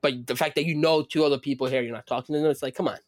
but 0.02 0.26
the 0.26 0.36
fact 0.36 0.56
that 0.56 0.66
you 0.66 0.74
know 0.74 1.02
two 1.02 1.24
other 1.24 1.38
people 1.38 1.66
here 1.66 1.82
you're 1.82 1.94
not 1.94 2.06
talking 2.06 2.34
to 2.34 2.40
them 2.40 2.50
it's 2.50 2.62
like 2.62 2.74
come 2.74 2.88
on 2.88 2.98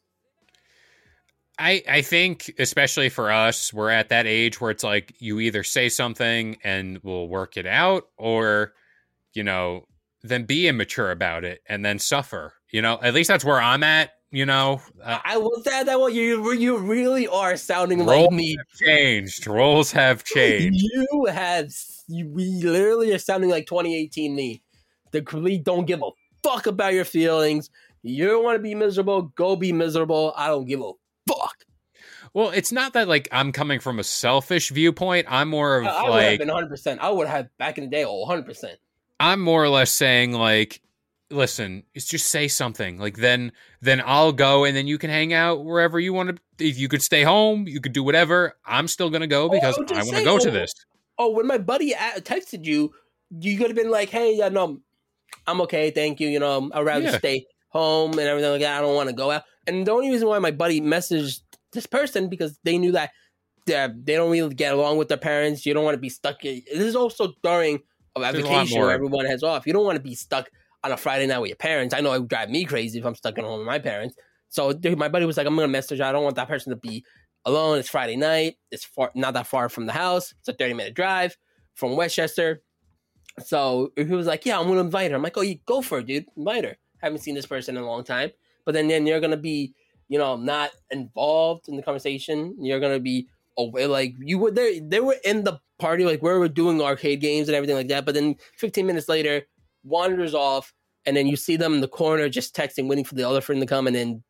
I 1.59 1.83
I 1.89 2.03
think 2.03 2.53
especially 2.59 3.09
for 3.09 3.31
us, 3.31 3.73
we're 3.73 3.91
at 3.91 4.09
that 4.09 4.27
age 4.27 4.61
where 4.61 4.71
it's 4.71 4.83
like 4.83 5.15
you 5.19 5.41
either 5.41 5.63
say 5.63 5.89
something 5.89 6.57
and 6.65 6.99
we'll 7.03 7.29
work 7.29 7.57
it 7.57 7.67
out, 7.67 8.09
or 8.17 8.73
you 9.35 9.45
know, 9.45 9.87
then 10.23 10.45
be 10.45 10.67
immature 10.67 11.11
about 11.11 11.45
it 11.45 11.63
and 11.69 11.85
then 11.85 11.99
suffer. 11.99 12.55
You 12.71 12.83
know, 12.83 12.99
at 13.03 13.15
least 13.15 13.29
that's 13.29 13.45
where 13.45 13.61
I'm 13.61 13.83
at. 13.85 14.11
You 14.33 14.47
know, 14.47 14.83
uh, 15.01 15.21
I 15.25 15.37
will 15.37 15.63
say 15.63 15.85
that 15.85 16.01
one. 16.01 16.13
You 16.13 16.53
you 16.53 16.77
really 16.77 17.29
are 17.29 17.57
sounding 17.57 18.05
like 18.05 18.33
me. 18.33 18.57
changed. 18.75 19.47
Roles 19.47 19.93
have 19.93 20.25
changed. 20.25 20.83
You 20.83 21.27
have 21.27 21.73
you, 22.09 22.29
we 22.31 22.47
literally 22.65 23.15
are 23.15 23.19
sounding 23.19 23.49
like 23.49 23.67
2018 23.67 24.35
me. 24.35 24.61
The 25.13 25.23
complete 25.23 25.63
don't 25.63 25.87
give 25.87 26.03
a 26.03 26.11
fuck 26.45 26.67
about 26.67 26.93
your 26.93 27.05
feelings. 27.05 27.71
You 28.03 28.27
don't 28.27 28.45
want 28.45 28.57
to 28.57 28.63
be 28.63 28.75
miserable, 28.75 29.23
go 29.35 29.57
be 29.57 29.73
miserable. 29.73 30.35
I 30.37 30.49
don't 30.49 30.67
give 30.67 30.81
a 30.81 30.93
fuck. 31.27 31.65
Well, 32.35 32.51
it's 32.51 32.73
not 32.73 32.93
that 32.93 33.09
like 33.09 33.29
I'm 33.33 33.51
coming 33.53 33.81
from 33.81 33.99
a 33.99 34.05
selfish 34.05 34.71
viewpoint. 34.71 35.27
I'm 35.31 35.49
more 35.49 35.79
of 35.79 35.87
I, 35.87 35.89
I 35.89 36.03
would 36.03 36.23
have 36.23 36.31
like 36.31 36.39
been 36.41 36.49
100. 36.49 36.69
percent 36.69 37.01
I 37.01 37.11
would 37.11 37.29
have 37.29 37.49
back 37.59 37.79
in 37.79 37.85
the 37.85 37.91
day. 37.91 38.05
Oh, 38.05 38.21
100. 38.21 38.45
percent 38.45 38.79
I'm 39.21 39.41
more 39.41 39.63
or 39.63 39.69
less 39.69 39.91
saying 39.91 40.33
like, 40.33 40.83
listen, 41.31 41.85
it's 41.95 42.07
just 42.07 42.29
say 42.29 42.49
something. 42.49 42.99
Like 42.99 43.17
then 43.17 43.53
then 43.81 44.03
I'll 44.05 44.33
go 44.33 44.65
and 44.65 44.77
then 44.77 44.87
you 44.87 44.99
can 44.99 45.11
hang 45.11 45.33
out 45.33 45.65
wherever 45.65 45.99
you 45.99 46.13
want 46.13 46.37
to. 46.37 46.67
If 46.67 46.77
you 46.77 46.89
could 46.89 47.03
stay 47.03 47.23
home, 47.23 47.67
you 47.69 47.81
could 47.81 47.93
do 47.93 48.03
whatever. 48.03 48.55
I'm 48.67 48.89
still 48.89 49.11
gonna 49.11 49.29
go 49.29 49.45
oh, 49.45 49.49
because 49.49 49.79
I 49.79 50.01
I 50.01 50.03
want 50.03 50.17
to 50.17 50.25
go 50.25 50.39
to 50.39 50.49
oh, 50.49 50.53
this. 50.53 50.75
Oh, 51.17 51.31
when 51.31 51.47
my 51.47 51.59
buddy 51.59 51.95
texted 51.95 52.65
you, 52.65 52.93
you 53.31 53.57
could 53.57 53.69
have 53.69 53.77
been 53.77 53.91
like, 53.91 54.11
"Hey, 54.11 54.37
yeah, 54.37 54.49
no, 54.49 54.81
I'm 55.47 55.61
okay, 55.63 55.91
thank 55.91 56.21
you. 56.21 56.29
You 56.29 56.39
know, 56.41 56.71
I'd 56.73 56.81
rather 56.85 57.05
Yeah. 57.07 57.19
stay 57.19 57.47
home 57.69 58.13
and 58.13 58.21
everything 58.21 58.51
like 58.53 58.61
that. 58.61 58.79
I 58.79 58.81
don't 58.81 58.95
want 58.95 59.09
to 59.09 59.15
go 59.15 59.31
out." 59.31 59.43
And 59.67 59.87
the 59.87 59.93
only 59.93 60.11
reason 60.11 60.29
why 60.29 60.39
my 60.39 60.51
buddy 60.51 60.81
messaged 60.81 61.41
this 61.73 61.87
person 61.87 62.29
because 62.29 62.59
they 62.65 62.79
knew 62.79 62.93
that 62.93 63.11
they 63.67 63.89
don't 64.07 64.31
really 64.31 64.55
get 64.55 64.75
along 64.75 64.99
with 64.99 65.09
their 65.09 65.17
parents. 65.19 65.65
You 65.65 65.73
don't 65.75 65.85
want 65.85 65.95
to 65.95 66.01
be 66.01 66.11
stuck. 66.11 66.45
In, 66.45 66.63
this 66.73 66.83
is 66.85 66.97
also 66.97 67.33
during 67.43 67.81
a 68.15 68.21
vacation 68.33 68.81
where 68.81 68.91
everyone 68.95 69.27
has 69.27 69.43
off. 69.43 69.67
You 69.67 69.73
don't 69.73 69.85
want 69.85 69.97
to 69.97 70.03
be 70.03 70.15
stuck 70.15 70.51
on 70.85 70.93
a 70.93 70.97
Friday 70.97 71.27
night 71.27 71.39
with 71.39 71.49
your 71.49 71.57
parents. 71.57 71.95
I 71.95 72.01
know 72.01 72.13
it 72.13 72.21
would 72.21 72.29
drive 72.29 72.51
me 72.51 72.65
crazy 72.65 72.99
if 72.99 73.07
I'm 73.07 73.15
stuck 73.15 73.39
at 73.39 73.45
home 73.45 73.59
with 73.59 73.67
my 73.67 73.79
parents. 73.79 74.15
So 74.51 74.73
dude, 74.73 74.99
my 74.99 75.09
buddy 75.09 75.25
was 75.25 75.37
like, 75.39 75.47
"I'm 75.47 75.57
gonna 75.57 75.67
message. 75.69 76.01
I 76.01 76.13
don't 76.13 76.25
want 76.25 76.37
that 76.37 76.47
person 76.47 76.71
to 76.71 76.77
be 76.77 77.05
alone. 77.47 77.79
It's 77.79 77.89
Friday 77.89 78.17
night. 78.17 78.57
It's 78.71 78.85
far, 78.85 79.11
not 79.15 79.35
that 79.35 79.47
far 79.47 79.69
from 79.69 79.87
the 79.87 79.93
house. 79.93 80.33
It's 80.39 80.49
a 80.49 80.53
30 80.53 80.75
minute 80.75 80.95
drive 80.95 81.37
from 81.75 81.97
Westchester. 81.97 82.63
So 83.41 83.93
he 83.97 84.05
was 84.05 84.27
like, 84.27 84.47
"Yeah, 84.47 84.59
I'm 84.61 84.69
gonna 84.69 84.81
invite 84.81 85.11
her." 85.11 85.17
I'm 85.17 85.23
like, 85.23 85.37
"Oh, 85.37 85.43
you 85.43 85.59
go 85.67 85.83
for 85.83 85.99
it, 85.99 86.07
dude. 86.07 86.27
Invite 86.37 86.65
her. 86.65 86.77
Haven't 86.99 87.19
seen 87.19 87.35
this 87.35 87.47
person 87.47 87.77
in 87.77 87.83
a 87.83 87.87
long 87.87 88.05
time." 88.05 88.31
But 88.65 88.75
then, 88.75 88.89
then 88.89 89.07
you're 89.07 89.21
gonna 89.21 89.37
be, 89.37 89.75
you 90.09 90.19
know, 90.19 90.37
not 90.37 90.71
involved 90.91 91.69
in 91.69 91.77
the 91.77 91.83
conversation. 91.83 92.57
You're 92.61 92.81
gonna 92.81 93.01
be 93.01 93.29
away. 93.59 93.87
Like 93.87 94.15
you 94.21 94.39
were 94.39 94.51
there. 94.51 94.81
They 94.81 95.01
were 95.01 95.17
in 95.25 95.45
the 95.45 95.59
party, 95.79 96.05
like 96.05 96.23
where 96.23 96.39
we're 96.39 96.49
doing 96.49 96.81
arcade 96.81 97.21
games 97.21 97.49
and 97.49 97.57
everything 97.57 97.77
like 97.77 97.89
that. 97.89 98.05
But 98.05 98.15
then 98.15 98.37
15 98.57 98.87
minutes 98.87 99.09
later, 99.09 99.43
wanders 99.83 100.35
off, 100.35 100.73
and 101.07 101.17
then 101.17 101.27
you 101.27 101.37
see 101.37 101.57
them 101.57 101.75
in 101.75 101.81
the 101.81 101.89
corner 101.89 102.29
just 102.29 102.55
texting, 102.55 102.89
waiting 102.89 103.05
for 103.05 103.15
the 103.17 103.29
other 103.29 103.41
friend 103.41 103.61
to 103.61 103.67
come, 103.67 103.87
and 103.87 103.97
then 103.97 104.23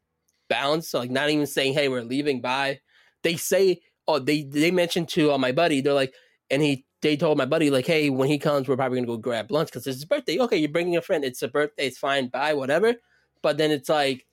bounce. 0.48 0.88
So 0.88 0.98
like 0.98 1.10
not 1.10 1.30
even 1.30 1.46
saying, 1.46 1.74
"Hey, 1.74 1.88
we're 1.88 2.02
leaving." 2.02 2.40
Bye. 2.40 2.80
They 3.22 3.36
say, 3.36 3.80
"Oh, 4.08 4.18
they 4.18 4.42
they 4.44 4.70
mentioned 4.70 5.08
to 5.10 5.32
uh, 5.32 5.38
my 5.38 5.52
buddy." 5.52 5.80
They're 5.80 5.92
like, 5.92 6.14
and 6.50 6.62
he 6.62 6.86
they 7.04 7.16
told 7.16 7.38
my 7.38 7.44
buddy 7.44 7.70
like, 7.70 7.86
"Hey, 7.86 8.10
when 8.10 8.28
he 8.28 8.38
comes, 8.38 8.66
we're 8.66 8.76
probably 8.76 8.98
gonna 8.98 9.06
go 9.06 9.16
grab 9.16 9.50
lunch 9.50 9.68
because 9.68 9.86
it's 9.86 9.98
his 9.98 10.04
birthday." 10.04 10.38
Okay, 10.38 10.56
you're 10.56 10.68
bringing 10.70 10.96
a 10.96 11.02
friend. 11.02 11.24
It's 11.24 11.42
a 11.42 11.48
birthday. 11.48 11.86
It's 11.86 11.98
fine. 11.98 12.28
Bye. 12.28 12.54
Whatever. 12.54 12.94
But 13.42 13.58
then 13.58 13.70
it's 13.70 13.90
like, 13.90 14.26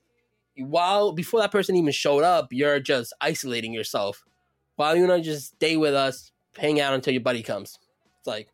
while 0.56 1.12
before 1.12 1.42
that 1.42 1.52
person 1.52 1.76
even 1.76 1.92
showed 1.92 2.24
up, 2.24 2.48
you're 2.52 2.80
just 2.80 3.14
isolating 3.20 3.74
yourself. 3.74 4.24
Why 4.78 4.94
you 4.94 5.06
not 5.06 5.20
you 5.20 5.24
just 5.26 5.56
stay 5.56 5.78
with 5.78 5.94
us, 5.94 6.32
hang 6.58 6.80
out 6.80 6.94
until 6.94 7.14
your 7.14 7.22
buddy 7.22 7.44
comes? 7.44 7.78
It's 8.20 8.28
like, 8.28 8.50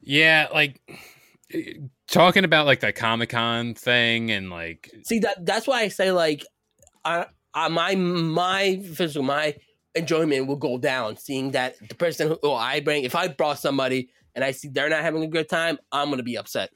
Yeah, 0.00 0.48
like 0.52 0.80
talking 2.08 2.44
about 2.44 2.66
like 2.66 2.80
the 2.80 2.92
Comic 2.92 3.30
Con 3.30 3.74
thing 3.74 4.30
and 4.30 4.50
like 4.50 4.92
see 5.04 5.20
that 5.20 5.44
that's 5.44 5.66
why 5.66 5.80
I 5.80 5.88
say 5.88 6.12
like, 6.12 6.44
I, 7.04 7.26
I 7.54 7.68
my 7.68 7.94
my 7.94 8.76
physical 8.94 9.22
my 9.22 9.56
enjoyment 9.96 10.46
will 10.46 10.56
go 10.56 10.78
down 10.78 11.16
seeing 11.16 11.52
that 11.52 11.76
the 11.88 11.94
person 11.94 12.28
who 12.28 12.38
oh, 12.42 12.54
I 12.54 12.80
bring 12.80 13.04
if 13.04 13.14
I 13.14 13.28
brought 13.28 13.58
somebody 13.58 14.08
and 14.34 14.44
I 14.44 14.52
see 14.52 14.68
they're 14.68 14.88
not 14.88 15.02
having 15.02 15.22
a 15.22 15.28
good 15.28 15.48
time, 15.48 15.78
I'm 15.90 16.10
gonna 16.10 16.22
be 16.22 16.36
upset. 16.36 16.70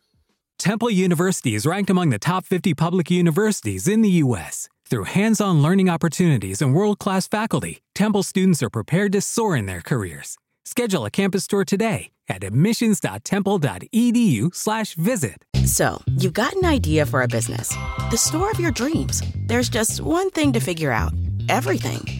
Temple 0.59 0.91
University 0.91 1.55
is 1.55 1.65
ranked 1.65 1.89
among 1.89 2.11
the 2.11 2.19
top 2.19 2.45
50 2.45 2.75
public 2.75 3.11
universities 3.11 3.89
in 3.89 4.03
the 4.03 4.11
U.S. 4.25 4.69
Through 4.85 5.05
hands 5.05 5.41
on 5.41 5.63
learning 5.63 5.89
opportunities 5.89 6.61
and 6.61 6.75
world 6.75 6.99
class 6.99 7.27
faculty, 7.27 7.81
Temple 7.95 8.23
students 8.23 8.63
are 8.63 8.69
prepared 8.69 9.13
to 9.13 9.23
soar 9.23 9.57
in 9.57 9.65
their 9.67 9.81
careers. 9.81 10.37
Schedule 10.65 11.05
a 11.07 11.11
campus 11.11 11.47
tour 11.47 11.65
today 11.65 12.11
at 12.29 12.45
admissions.temple.edu/slash 12.45 14.95
visit. 14.95 15.45
So, 15.65 16.03
you've 16.17 16.35
got 16.35 16.55
an 16.55 16.65
idea 16.65 17.07
for 17.07 17.23
a 17.23 17.29
business, 17.29 17.71
the 18.11 18.19
store 18.19 18.51
of 18.51 18.61
your 18.61 18.73
dreams. 18.73 19.23
There's 19.47 19.69
just 19.69 20.01
one 20.01 20.31
thing 20.31 20.53
to 20.53 20.61
figure 20.61 20.93
out 20.93 21.13
everything. 21.49 22.20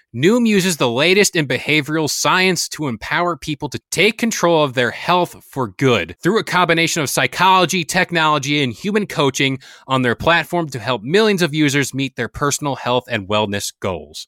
Noom 0.13 0.45
uses 0.45 0.75
the 0.75 0.89
latest 0.91 1.37
in 1.37 1.47
behavioral 1.47 2.09
science 2.09 2.67
to 2.67 2.89
empower 2.89 3.37
people 3.37 3.69
to 3.69 3.79
take 3.91 4.17
control 4.17 4.61
of 4.61 4.73
their 4.73 4.91
health 4.91 5.41
for 5.41 5.69
good 5.69 6.17
through 6.21 6.37
a 6.37 6.43
combination 6.43 7.01
of 7.01 7.09
psychology, 7.09 7.85
technology, 7.85 8.61
and 8.61 8.73
human 8.73 9.07
coaching 9.07 9.59
on 9.87 10.01
their 10.01 10.15
platform 10.15 10.67
to 10.67 10.79
help 10.79 11.01
millions 11.01 11.41
of 11.41 11.53
users 11.53 11.93
meet 11.93 12.17
their 12.17 12.27
personal 12.27 12.75
health 12.75 13.05
and 13.09 13.29
wellness 13.29 13.71
goals. 13.79 14.27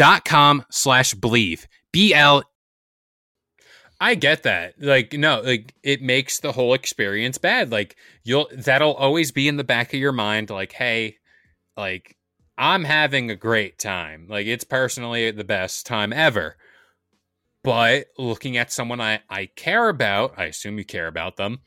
dot 0.00 0.24
com 0.24 0.64
slash 0.70 1.12
believe 1.12 1.68
b 1.92 2.14
l 2.14 2.42
i 4.00 4.14
get 4.14 4.44
that 4.44 4.72
like 4.80 5.12
no 5.12 5.42
like 5.42 5.74
it 5.82 6.00
makes 6.00 6.40
the 6.40 6.52
whole 6.52 6.72
experience 6.72 7.36
bad 7.36 7.70
like 7.70 7.96
you'll 8.24 8.48
that'll 8.56 8.94
always 8.94 9.30
be 9.30 9.46
in 9.46 9.58
the 9.58 9.64
back 9.64 9.92
of 9.92 10.00
your 10.00 10.12
mind 10.12 10.48
like 10.48 10.72
hey 10.72 11.16
like 11.76 12.16
I'm 12.60 12.84
having 12.84 13.30
a 13.30 13.36
great 13.36 13.78
time. 13.78 14.26
Like 14.28 14.46
it's 14.46 14.64
personally 14.64 15.30
the 15.30 15.44
best 15.44 15.86
time 15.86 16.12
ever. 16.12 16.56
But 17.64 18.08
looking 18.18 18.58
at 18.58 18.70
someone 18.70 19.00
I, 19.00 19.20
I 19.30 19.46
care 19.46 19.88
about, 19.88 20.34
I 20.36 20.44
assume 20.44 20.76
you 20.76 20.84
care 20.84 21.06
about 21.06 21.36
them, 21.36 21.60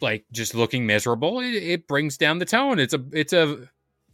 like 0.00 0.24
just 0.32 0.54
looking 0.54 0.86
miserable, 0.86 1.40
it, 1.40 1.54
it 1.54 1.88
brings 1.88 2.16
down 2.16 2.38
the 2.38 2.46
tone. 2.46 2.78
It's 2.78 2.94
a 2.94 3.04
it's 3.12 3.34
a 3.34 3.68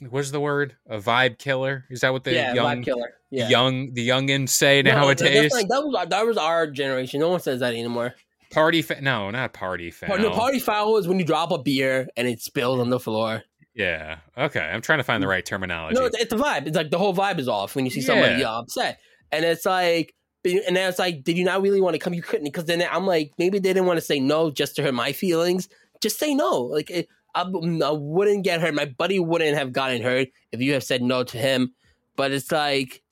what's 0.08 0.30
the 0.30 0.40
word? 0.40 0.76
A 0.88 0.98
vibe 0.98 1.38
killer? 1.38 1.84
Is 1.90 2.00
that 2.00 2.12
what 2.12 2.24
the 2.24 2.32
yeah, 2.34 2.54
young 2.54 2.78
vibe 2.80 2.84
killer. 2.84 3.12
Yeah. 3.30 3.48
young 3.48 3.94
the 3.94 4.08
youngins 4.08 4.50
say 4.50 4.82
No, 4.82 4.92
nowadays? 4.92 5.52
like- 5.52 5.68
that 5.68 5.84
was 5.84 6.08
that 6.08 6.26
was 6.26 6.36
our 6.36 6.66
generation. 6.68 7.20
No 7.20 7.30
one 7.30 7.40
says 7.40 7.60
that 7.60 7.72
anymore. 7.74 8.14
party 8.50 8.82
fa- 8.82 9.00
no, 9.00 9.30
not 9.30 9.52
party 9.52 9.90
foul. 9.90 10.18
No, 10.18 10.30
party 10.30 10.60
foul 10.60 10.96
is 10.98 11.08
when 11.08 11.18
you 11.18 11.24
drop 11.24 11.50
a 11.50 11.58
beer 11.58 12.08
and 12.16 12.28
it 12.28 12.40
spills 12.40 12.78
on 12.80 12.90
the 12.90 13.00
floor. 13.00 13.42
Yeah. 13.74 14.18
Okay. 14.38 14.60
I'm 14.60 14.80
trying 14.80 15.00
to 15.00 15.04
find 15.04 15.22
the 15.22 15.26
right 15.26 15.44
terminology. 15.44 15.98
No, 15.98 16.06
it's, 16.06 16.16
it's 16.16 16.32
a 16.32 16.36
vibe. 16.36 16.68
It's 16.68 16.76
like 16.76 16.90
the 16.90 16.98
whole 16.98 17.14
vibe 17.14 17.40
is 17.40 17.48
off 17.48 17.74
when 17.74 17.84
you 17.84 17.90
see 17.90 18.02
somebody 18.02 18.44
upset, 18.44 19.00
and 19.32 19.44
it's 19.44 19.66
like, 19.66 20.14
and 20.44 20.76
then 20.76 20.88
it's 20.88 20.98
like, 21.00 21.24
did 21.24 21.36
you 21.36 21.44
not 21.44 21.60
really 21.62 21.80
want 21.80 21.94
to 21.94 21.98
come? 21.98 22.14
You 22.14 22.22
couldn't, 22.22 22.44
because 22.44 22.66
then 22.66 22.86
I'm 22.88 23.06
like, 23.06 23.32
maybe 23.38 23.58
they 23.58 23.70
didn't 23.70 23.86
want 23.86 23.96
to 23.96 24.04
say 24.04 24.20
no 24.20 24.50
just 24.50 24.76
to 24.76 24.82
hurt 24.82 24.94
my 24.94 25.12
feelings. 25.12 25.68
Just 26.00 26.20
say 26.20 26.34
no. 26.34 26.60
Like 26.62 26.90
it, 26.90 27.08
I, 27.34 27.44
mm, 27.44 27.82
I 27.82 27.90
wouldn't 27.90 28.44
get 28.44 28.60
hurt. 28.60 28.74
My 28.74 28.84
buddy 28.86 29.18
wouldn't 29.18 29.56
have 29.56 29.72
gotten 29.72 30.02
hurt 30.02 30.28
if 30.52 30.60
you 30.60 30.72
have 30.74 30.84
said 30.84 31.02
no 31.02 31.24
to 31.24 31.38
him. 31.38 31.74
But 32.16 32.30
it's 32.30 32.52
like, 32.52 33.02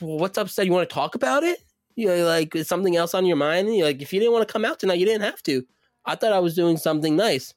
what's 0.00 0.38
upset? 0.38 0.66
You 0.66 0.72
want 0.72 0.88
to 0.88 0.94
talk 0.94 1.14
about 1.14 1.42
it? 1.42 1.60
You 1.96 2.08
know, 2.08 2.24
like 2.24 2.54
is 2.56 2.68
something 2.68 2.96
else 2.96 3.14
on 3.14 3.26
your 3.26 3.36
mind? 3.36 3.74
You're 3.74 3.86
like, 3.86 4.02
if 4.02 4.12
you 4.12 4.20
didn't 4.20 4.32
want 4.32 4.46
to 4.46 4.52
come 4.52 4.64
out 4.64 4.80
tonight, 4.80 4.98
you 4.98 5.06
didn't 5.06 5.22
have 5.22 5.42
to. 5.44 5.64
I 6.04 6.14
thought 6.14 6.32
I 6.32 6.38
was 6.38 6.54
doing 6.54 6.76
something 6.76 7.14
nice. 7.14 7.54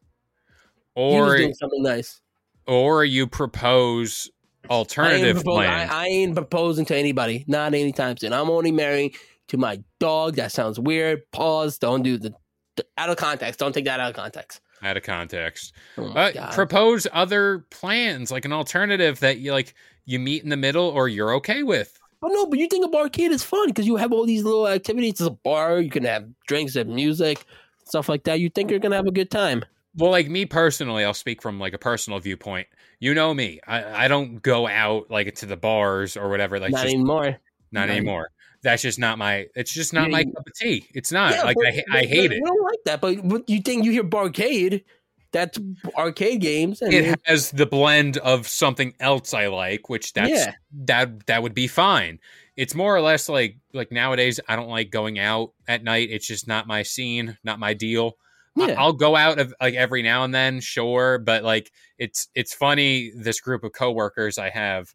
or 0.96 1.38
doing 1.38 1.54
something 1.54 1.82
nice. 1.82 2.22
or 2.68 3.06
you 3.06 3.26
propose 3.26 4.30
I 4.70 4.74
alternative 4.74 5.44
propos- 5.44 5.66
I. 5.66 5.86
I 5.86 6.06
ain't 6.08 6.36
proposing 6.36 6.86
to 6.86 6.96
anybody, 6.96 7.46
not 7.48 7.74
anytime 7.74 8.18
soon. 8.18 8.34
I'm 8.34 8.50
only 8.50 8.72
marrying 8.72 9.12
to 9.48 9.58
my 9.58 9.82
dog. 10.00 10.36
That 10.36 10.52
sounds 10.52 10.80
weird. 10.80 11.30
Pause. 11.32 11.78
Don't 11.80 12.04
do 12.04 12.18
the, 12.18 12.34
the- 12.76 12.86
out 12.98 13.10
of 13.10 13.18
context. 13.18 13.60
Don't 13.60 13.74
take 13.74 13.86
that 13.86 14.00
out 14.00 14.10
of 14.10 14.16
context. 14.16 14.62
Out 14.84 14.98
of 14.98 15.04
context. 15.04 15.74
Oh 15.98 16.06
Uh, 16.08 16.52
propose 16.54 17.08
other 17.14 17.60
plans, 17.70 18.32
like 18.32 18.46
an 18.46 18.54
alternative 18.54 19.20
that 19.22 19.40
you 19.40 19.52
like 19.54 19.74
you 20.06 20.20
meet 20.20 20.44
in 20.44 20.50
the 20.50 20.58
middle 20.58 20.86
or 20.90 21.08
you're 21.08 21.34
okay 21.36 21.64
with. 21.64 21.98
but 22.22 22.30
no, 22.30 22.46
but 22.46 22.60
you 22.60 22.68
think 22.68 22.86
a 22.86 22.90
barcade 22.90 23.32
is 23.32 23.44
fun 23.44 23.68
because 23.68 23.88
you 23.88 23.96
have 23.98 24.12
all 24.12 24.26
these 24.26 24.44
little 24.44 24.68
activities. 24.68 25.12
It's 25.12 25.22
a 25.22 25.30
bar. 25.32 25.80
You 25.80 25.90
can 25.90 26.04
have 26.04 26.26
drinks 26.48 26.76
and 26.76 26.94
music, 26.94 27.44
stuff 27.86 28.08
like 28.10 28.24
that. 28.26 28.40
You 28.40 28.50
think 28.50 28.70
you're 28.70 28.80
gonna 28.80 28.96
have 28.96 29.08
a 29.08 29.12
good 29.12 29.32
time. 29.32 29.64
Well, 29.96 30.10
like 30.12 30.28
me 30.28 30.46
personally, 30.46 31.04
I'll 31.06 31.14
speak 31.14 31.42
from 31.42 31.60
like 31.60 31.74
a 31.74 31.78
personal 31.78 32.20
viewpoint. 32.20 32.68
You 33.00 33.14
know 33.14 33.34
me. 33.34 33.60
I, 33.68 34.06
I 34.06 34.08
don't 34.08 34.42
go 34.42 34.68
out 34.68 35.12
like 35.12 35.34
to 35.36 35.46
the 35.46 35.58
bars 35.58 36.18
or 36.18 36.30
whatever. 36.30 36.60
Like 36.60 36.72
not 36.72 36.84
just 36.84 36.94
anymore. 36.96 37.24
not 37.72 37.88
not- 37.88 37.90
anymore. 37.90 38.30
That's 38.64 38.82
just 38.82 38.98
not 39.00 39.18
my. 39.18 39.48
It's 39.56 39.74
just 39.74 39.94
not 39.94 40.06
Yeah, 40.06 40.12
my 40.12 40.20
you- 40.22 40.32
cup 40.34 40.48
of 40.48 40.54
tea. 40.56 40.88
It's 40.94 41.12
not 41.12 41.34
Yeah, 41.34 41.44
like 41.44 41.58
but- 41.58 41.68
I, 41.68 41.84
I 42.00 42.06
hate 42.06 42.32
it. 42.32 42.38
You 42.38 42.46
don't 42.46 42.64
like 42.64 42.80
that, 42.86 43.02
but, 43.02 43.28
but 43.28 43.50
you 43.50 43.60
think 43.62 43.84
you 43.86 43.92
hear 43.92 44.04
barcade? 44.04 44.84
That's 45.34 45.58
arcade 45.98 46.42
games. 46.42 46.82
And 46.82 46.94
It 46.94 47.20
has 47.26 47.50
the 47.52 47.66
blend 47.66 48.18
of 48.18 48.48
something 48.48 48.94
else 49.00 49.34
I 49.34 49.48
like, 49.48 49.90
which 49.90 50.14
that's 50.14 50.30
Yeah. 50.30 50.54
that 50.86 51.26
that 51.26 51.42
would 51.44 51.56
be 51.56 51.68
fine. 51.68 52.20
It's 52.56 52.76
more 52.76 52.96
or 52.96 53.02
less 53.02 53.28
like 53.30 53.58
like 53.74 53.92
nowadays 53.92 54.40
I 54.48 54.56
don't 54.56 54.70
like 54.70 54.92
going 54.92 55.18
out 55.18 55.54
at 55.68 55.84
night. 55.84 56.10
It's 56.12 56.28
just 56.28 56.48
not 56.48 56.68
my 56.68 56.84
scene, 56.84 57.36
not 57.44 57.58
my 57.60 57.74
deal. 57.74 58.14
I- 58.60 58.68
Yeah. 58.68 58.76
I'll 58.80 58.94
go 58.94 59.16
out 59.16 59.40
of 59.40 59.54
like 59.60 59.74
every 59.74 60.04
now 60.04 60.24
and 60.24 60.34
then, 60.36 60.60
sure, 60.62 61.18
but 61.18 61.44
like 61.44 61.72
it's 61.98 62.28
it's 62.36 62.54
funny 62.54 63.12
this 63.16 63.42
group 63.42 63.64
of 63.64 63.72
coworkers 63.74 64.38
I 64.38 64.52
have 64.52 64.94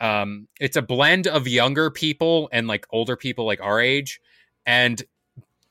um 0.00 0.46
it's 0.60 0.76
a 0.76 0.82
blend 0.82 1.26
of 1.26 1.48
younger 1.48 1.90
people 1.90 2.48
and 2.52 2.66
like 2.68 2.86
older 2.90 3.16
people 3.16 3.46
like 3.46 3.60
our 3.60 3.80
age. 3.80 4.20
And 4.66 5.02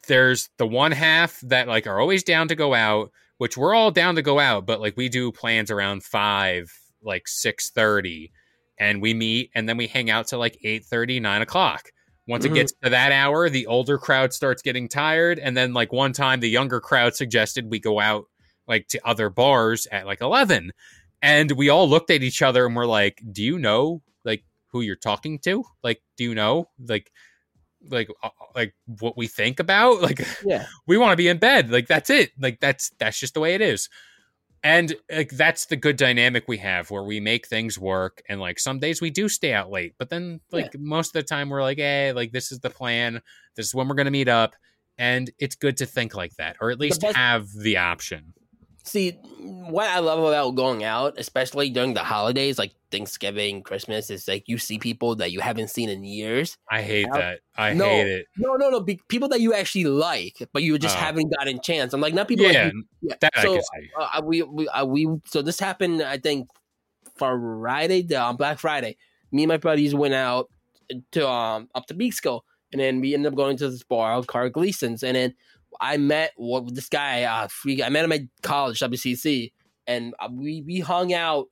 there's 0.08 0.50
the 0.58 0.68
one 0.68 0.92
half 0.92 1.40
that 1.42 1.68
like 1.68 1.86
are 1.88 2.00
always 2.00 2.24
down 2.24 2.48
to 2.48 2.56
go 2.56 2.74
out 2.74 3.12
which 3.40 3.56
we're 3.56 3.76
all 3.76 3.92
down 3.92 4.16
to 4.16 4.22
go 4.22 4.40
out 4.40 4.66
but 4.66 4.80
like 4.80 4.96
we 4.98 5.10
do 5.10 5.32
plans 5.32 5.70
around 5.70 6.02
5 6.02 6.72
like 7.04 7.26
6.30 7.26 8.32
and 8.80 9.02
we 9.02 9.14
meet 9.14 9.52
and 9.54 9.68
then 9.68 9.78
we 9.78 9.86
hang 9.88 10.10
out 10.10 10.28
till 10.28 10.40
like 10.40 10.58
8.30 10.64 11.22
9 11.22 11.42
o'clock. 11.42 11.92
Once 12.28 12.46
Mhm. 12.46 12.52
it 12.52 12.54
gets 12.56 12.74
to 12.84 12.90
that 12.90 13.12
hour 13.12 13.50
the 13.50 13.68
older 13.68 13.98
crowd 13.98 14.34
starts 14.34 14.62
getting 14.62 14.88
tired 14.88 15.40
and 15.40 15.56
then 15.58 15.74
like 15.74 15.92
one 15.92 16.14
time 16.14 16.40
the 16.40 16.50
younger 16.50 16.80
crowd 16.80 17.14
suggested 17.16 17.70
we 17.70 17.80
go 17.80 18.00
out 18.00 18.26
like 18.68 18.88
to 18.88 19.06
other 19.06 19.30
bars 19.30 19.88
at 19.92 20.06
like 20.06 20.22
11 20.22 20.72
and 21.22 21.52
we 21.52 21.70
all 21.70 21.88
looked 21.90 22.12
at 22.12 22.24
each 22.24 22.42
other 22.42 22.66
and 22.66 22.76
we're 22.76 22.86
like 22.86 23.22
do 23.32 23.44
you 23.44 23.60
know 23.60 24.02
who 24.78 24.82
you're 24.82 24.96
talking 24.96 25.40
to? 25.40 25.64
Like 25.84 26.02
do 26.18 26.24
you 26.24 26.36
know? 26.36 26.70
Like 26.80 27.12
like 27.90 28.10
uh, 28.24 28.30
like 28.56 28.74
what 29.00 29.18
we 29.18 29.28
think 29.28 29.60
about? 29.60 30.02
Like 30.08 30.26
Yeah. 30.44 30.66
we 30.88 30.98
want 30.98 31.12
to 31.14 31.18
be 31.18 31.28
in 31.28 31.38
bed. 31.38 31.70
Like 31.72 31.88
that's 31.88 32.10
it. 32.10 32.32
Like 32.40 32.60
that's 32.60 32.92
that's 33.00 33.20
just 33.20 33.34
the 33.34 33.40
way 33.40 33.54
it 33.56 33.62
is. 33.62 33.90
And 34.64 34.96
like 35.12 35.30
that's 35.30 35.68
the 35.68 35.76
good 35.76 35.96
dynamic 35.98 36.46
we 36.48 36.58
have 36.58 36.90
where 36.90 37.04
we 37.04 37.20
make 37.20 37.48
things 37.48 37.78
work 37.78 38.22
and 38.28 38.40
like 38.42 38.60
some 38.60 38.80
days 38.80 39.00
we 39.00 39.12
do 39.12 39.30
stay 39.30 39.54
out 39.54 39.70
late 39.70 39.94
but 40.00 40.10
then 40.10 40.42
like 40.52 40.76
most 40.80 41.10
of 41.10 41.14
the 41.14 41.24
time 41.24 41.50
we're 41.50 41.62
like 41.62 41.78
hey 41.78 42.12
like 42.12 42.32
this 42.32 42.52
is 42.52 42.60
the 42.60 42.70
plan. 42.72 43.22
This 43.56 43.68
is 43.68 43.76
when 43.76 43.88
we're 43.88 43.96
going 43.96 44.06
to 44.06 44.12
meet 44.12 44.28
up. 44.28 44.56
And 44.98 45.30
it's 45.38 45.56
good 45.56 45.78
to 45.78 45.86
think 45.86 46.16
like 46.16 46.36
that 46.38 46.58
or 46.60 46.72
at 46.72 46.80
least 46.80 47.02
best- 47.02 47.16
have 47.16 47.48
the 47.54 47.78
option 47.78 48.34
See, 48.88 49.12
what 49.42 49.88
I 49.90 50.00
love 50.00 50.20
about 50.20 50.56
going 50.56 50.84
out, 50.84 51.16
especially 51.18 51.70
during 51.70 51.94
the 51.94 52.04
holidays 52.04 52.58
like 52.58 52.72
Thanksgiving, 52.90 53.62
Christmas, 53.62 54.10
is 54.10 54.28
like 54.30 54.46
you 54.48 54.58
see 54.58 54.80
people 54.80 55.16
that 55.18 55.32
you 55.34 55.42
haven't 55.42 55.70
seen 55.70 55.90
in 55.90 56.06
years. 56.06 56.58
i 56.72 56.82
hate 56.82 57.08
that 57.12 57.42
i 57.58 57.74
No. 57.74 57.86
hate 57.90 58.08
it 58.08 58.26
No, 58.38 58.56
no, 58.56 58.70
no. 58.70 58.80
Be- 58.80 59.02
people 59.10 59.28
that 59.30 59.42
you 59.42 59.54
actually 59.54 59.84
like, 59.86 60.38
but 60.54 60.64
you 60.64 60.80
just 60.80 60.96
Oh. 60.96 61.00
haven't 61.00 61.34
gotten 61.38 61.60
chance. 61.62 61.92
I'm 61.94 62.00
like, 62.00 62.14
not 62.14 62.30
people 62.30 62.46
yeah 62.50 62.64
like 62.66 62.74
you. 62.74 62.84
Yeah. 63.02 63.16
that 63.20 63.32
i 63.36 63.42
can 63.44 63.62
see 63.62 63.90
uh, 64.00 64.22
we, 64.24 64.42
we, 64.44 64.68
uh, 64.70 64.86
we, 64.86 65.08
so 65.26 65.42
this 65.42 65.60
happened, 65.60 66.02
I 66.02 66.18
think, 66.18 66.48
Friday, 67.18 68.16
on 68.16 68.38
Black 68.38 68.60
Friday. 68.60 68.96
Me 69.32 69.44
and 69.44 69.50
my 69.50 69.58
buddies 69.58 69.94
went 69.94 70.14
out 70.14 70.50
to, 71.12 71.28
um, 71.28 71.68
up 71.76 71.86
to 71.88 71.94
Peekskill, 71.94 72.42
and 72.72 72.80
then 72.80 73.02
we 73.02 73.14
ended 73.14 73.32
up 73.32 73.36
going 73.36 73.58
to 73.58 73.70
this 73.70 73.84
bar, 73.84 74.24
Carl 74.24 74.50
Gleason's, 74.50 75.04
and 75.04 75.16
then 75.16 75.34
I 75.80 75.98
met 75.98 76.32
what 76.36 76.74
this 76.74 76.90
guy, 76.90 77.24
uh, 77.24 77.48
free, 77.48 77.84
I 77.84 77.90
met 77.90 78.06
him 78.06 78.12
at 78.12 78.22
college, 78.42 78.80
WCC, 78.80 79.52
and 79.86 80.14
uh, 80.20 80.30
we, 80.32 80.62
we 80.66 80.80
hung 80.80 81.14
out 81.14 81.48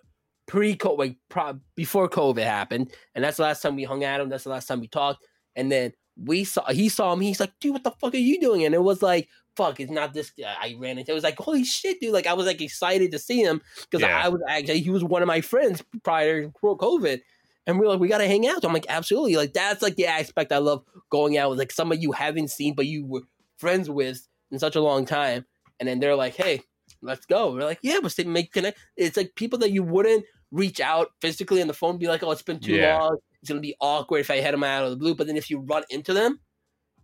pre 0.48 0.76
COVID, 0.76 0.98
like, 0.98 1.18
pro- 1.30 1.60
before 1.76 2.10
COVID 2.10 2.44
happened, 2.44 2.92
and 3.14 3.24
that's 3.24 3.38
the 3.38 3.44
last 3.44 3.62
time 3.62 3.76
we 3.76 3.84
hung 3.84 4.04
out 4.04 4.22
him. 4.22 4.30
That's 4.30 4.44
the 4.44 4.50
last 4.50 4.68
time 4.68 4.80
we 4.82 4.88
talked, 4.88 5.26
and 5.56 5.72
then 5.72 5.94
we 6.18 6.44
saw 6.44 6.66
he 6.72 6.88
saw 6.90 7.16
me. 7.16 7.28
He's 7.28 7.40
like, 7.40 7.54
"Dude, 7.60 7.74
what 7.74 7.84
the 7.84 7.92
fuck 7.92 8.14
are 8.14 8.18
you 8.18 8.40
doing?" 8.40 8.64
And 8.64 8.74
it 8.74 8.82
was 8.82 9.02
like, 9.02 9.28
"Fuck, 9.58 9.80
it's 9.80 9.92
not 9.92 10.14
this." 10.14 10.30
guy 10.32 10.56
I 10.62 10.76
ran 10.80 10.98
into. 10.98 11.12
It 11.12 11.16
was 11.16 11.24
like, 11.24 11.38
"Holy 11.38 11.64
shit, 11.66 12.00
dude!" 12.00 12.14
Like 12.14 12.28
I 12.28 12.34
was 12.34 12.46
like 12.46 12.62
excited 12.62 13.12
to 13.12 13.20
see 13.20 13.42
him 13.42 13.62
because 13.82 14.02
Yeah. 14.02 14.22
I 14.24 14.30
was 14.30 14.42
actually 14.48 14.80
he 14.82 14.90
was 14.90 15.04
one 15.04 15.22
of 15.22 15.28
my 15.28 15.42
friends 15.42 15.84
prior 16.04 16.44
to 16.44 16.52
COVID, 16.62 17.20
and 17.68 17.80
we 17.80 17.86
are 17.86 17.90
like, 17.90 18.00
"We 18.00 18.08
got 18.08 18.20
to 18.20 18.28
hang 18.28 18.48
out." 18.48 18.62
So 18.62 18.68
I'm 18.70 18.74
like, 18.74 18.86
"Absolutely!" 18.88 19.36
Like 19.36 19.52
that's 19.54 19.82
like 19.82 19.96
the 19.98 20.08
aspect 20.08 20.54
I 20.54 20.60
love 20.60 20.84
going 21.10 21.38
out 21.38 21.50
with 21.50 21.60
like 21.60 21.72
somebody 21.72 22.00
you 22.02 22.14
haven't 22.14 22.50
seen 22.50 22.76
but 22.76 22.86
you 22.86 23.06
were 23.06 23.24
friends 23.58 23.90
with 23.90 24.28
in 24.52 24.60
such 24.60 24.76
a 24.76 24.82
long 24.82 25.06
time, 25.06 25.46
and 25.80 25.88
then 25.90 26.00
they're 26.00 26.16
like, 26.16 26.36
"Hey, 26.36 26.62
let's 27.02 27.26
go." 27.26 27.54
We're 27.54 27.64
like, 27.66 27.80
"Yeah, 27.82 28.00
but 28.02 28.14
they 28.16 28.24
make 28.24 28.52
connect." 28.52 28.80
It's 28.98 29.18
like 29.18 29.36
people 29.36 29.60
that 29.60 29.72
you 29.72 29.84
wouldn't 29.84 30.26
reach 30.52 30.80
out 30.80 31.10
physically 31.22 31.62
on 31.62 31.68
the 31.68 31.74
phone, 31.74 31.98
be 31.98 32.08
like, 32.08 32.24
"Oh, 32.24 32.32
it's 32.32 32.42
been 32.44 32.60
too 32.60 32.74
Yeah. 32.76 33.00
long." 33.00 33.18
It's 33.42 33.50
gonna 33.50 33.62
be 33.62 33.76
awkward 33.80 34.20
if 34.20 34.32
I 34.32 34.40
hit 34.42 34.52
them 34.52 34.64
out 34.64 34.84
of 34.86 34.90
the 34.92 34.96
blue. 34.98 35.16
But 35.16 35.28
then 35.28 35.38
if 35.38 35.50
you 35.50 35.60
run 35.60 35.84
into 35.90 36.14
them, 36.14 36.40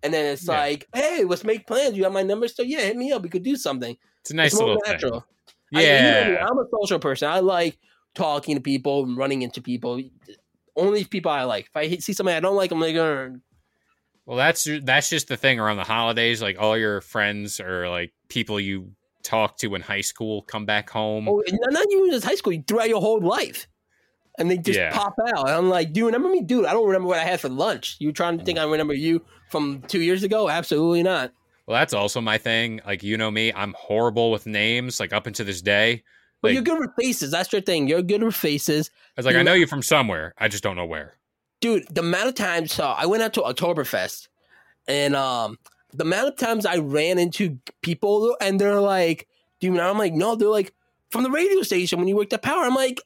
and 0.04 0.14
then 0.14 0.34
it's 0.34 0.48
Yeah. 0.48 0.58
like, 0.60 0.88
"Hey, 0.94 1.24
let's 1.24 1.44
make 1.44 1.68
plans. 1.68 1.96
You 1.98 2.04
have 2.04 2.14
my 2.14 2.24
number, 2.24 2.48
so 2.48 2.64
yeah, 2.64 2.80
hit 2.82 2.98
me 2.98 3.12
up. 3.12 3.22
We 3.24 3.30
could 3.30 3.44
do 3.44 3.56
something." 3.56 3.98
it's 4.22 4.32
a 4.32 4.36
nice 4.36 4.54
it's 4.54 4.60
little 4.62 4.78
natural. 4.86 5.22
thing 5.22 5.28
I- 5.74 5.82
you 5.82 5.88
know 5.88 5.94
yeah 5.94 6.30
me, 6.32 6.38
I'm 6.38 6.58
a 6.60 6.66
social 6.80 7.00
person. 7.00 7.28
I 7.30 7.40
like 7.40 7.78
talking 8.14 8.56
to 8.56 8.62
people 8.62 9.04
and 9.04 9.18
running 9.18 9.42
into 9.42 9.62
people. 9.62 10.00
Only 10.76 11.04
people 11.06 11.32
I 11.32 11.44
like. 11.44 11.66
If 11.68 11.76
I 11.76 11.98
see 11.98 12.14
somebody 12.14 12.36
I 12.38 12.40
don't 12.40 12.56
like, 12.56 12.72
I'm 12.72 12.80
like, 12.80 12.96
"Uh, 12.96 13.30
Well, 14.32 14.38
that's 14.38 14.66
that's 14.84 15.10
just 15.10 15.28
the 15.28 15.36
thing 15.36 15.60
around 15.60 15.76
the 15.76 15.84
holidays. 15.84 16.42
Like 16.42 16.56
all 16.58 16.78
your 16.78 17.02
friends 17.02 17.60
or 17.60 17.90
like 17.90 18.14
people 18.30 18.62
you 18.62 18.94
talk 19.24 19.58
to 19.58 19.76
in 19.76 19.82
high 19.82 20.00
school 20.00 20.44
come 20.44 20.66
back 20.66 20.90
home. 20.90 21.28
oh, 21.28 21.44
not 21.50 21.86
even 21.92 22.12
just 22.12 22.24
high 22.26 22.36
school. 22.36 22.54
You 22.54 22.64
throughout 22.66 22.88
your 22.88 23.02
whole 23.02 23.20
life, 23.20 23.68
and 24.40 24.50
they 24.50 24.58
just 24.58 24.80
Yeah. 24.80 24.94
pop 24.94 25.16
out. 25.28 25.50
And 25.50 25.58
I'm 25.58 25.70
like, 25.70 25.92
"Do 25.92 26.00
you 26.00 26.06
remember 26.06 26.30
me, 26.30 26.44
dude? 26.44 26.64
I 26.64 26.72
don't 26.72 26.86
remember 26.88 27.10
what 27.10 27.20
I 27.20 27.26
had 27.26 27.42
for 27.42 27.50
lunch. 27.50 27.98
You 28.00 28.14
trying 28.14 28.38
to 28.38 28.46
think 28.46 28.58
I 28.58 28.64
remember 28.64 28.94
you 28.94 29.22
from 29.50 29.82
two 29.90 30.00
years 30.00 30.24
ago? 30.24 30.48
Absolutely 30.50 31.04
not." 31.04 31.34
Well, 31.68 31.78
that's 31.78 31.94
also 31.94 32.22
my 32.22 32.38
thing. 32.38 32.80
Like 32.86 33.04
you 33.04 33.18
know 33.18 33.32
me, 33.32 33.52
I'm 33.52 33.76
horrible 33.78 34.32
with 34.32 34.46
names. 34.46 34.98
Like 35.02 35.12
up 35.12 35.28
until 35.28 35.46
this 35.46 35.62
day, 35.62 36.04
But 36.42 36.48
Like- 36.48 36.54
you're 36.54 36.64
good 36.64 36.80
with 36.80 36.92
faces. 36.98 37.32
That's 37.32 37.52
your 37.52 37.62
thing. 37.62 37.90
You're 37.90 38.02
good 38.02 38.24
with 38.24 38.34
faces. 38.34 38.90
I 38.96 39.20
was 39.20 39.26
like, 39.26 39.34
You 39.34 39.42
I 39.42 39.44
know 39.44 39.52
know- 39.52 39.56
you 39.58 39.68
from 39.68 39.84
somewhere. 39.84 40.34
I 40.38 40.48
just 40.48 40.64
don't 40.64 40.78
know 40.78 40.86
where. 40.88 41.18
Dude 41.62 41.88
the 41.90 42.02
amount 42.02 42.28
of 42.28 42.36
times 42.36 42.74
so 42.74 42.86
i 42.86 43.06
went 43.06 43.24
out 43.24 43.34
to 43.34 43.42
oktoberfest 43.42 44.28
and 44.88 45.16
um 45.16 45.58
the 45.94 46.04
amount 46.04 46.28
of 46.28 46.36
times 46.38 46.66
i 46.66 46.78
ran 46.78 47.18
into 47.18 47.58
people 47.82 48.36
and 48.42 48.60
they're 48.60 48.82
like 48.82 49.28
dude 49.60 49.80
i'm 49.80 49.98
like 49.98 50.14
no 50.14 50.36
they're 50.36 50.50
like 50.50 50.74
from 51.10 51.24
the 51.24 51.32
radio 51.32 51.62
station 51.62 52.00
when 52.00 52.08
you 52.08 52.16
worked 52.16 52.34
at 52.34 52.42
power 52.42 52.64
i'm 52.64 52.76
like 52.76 53.00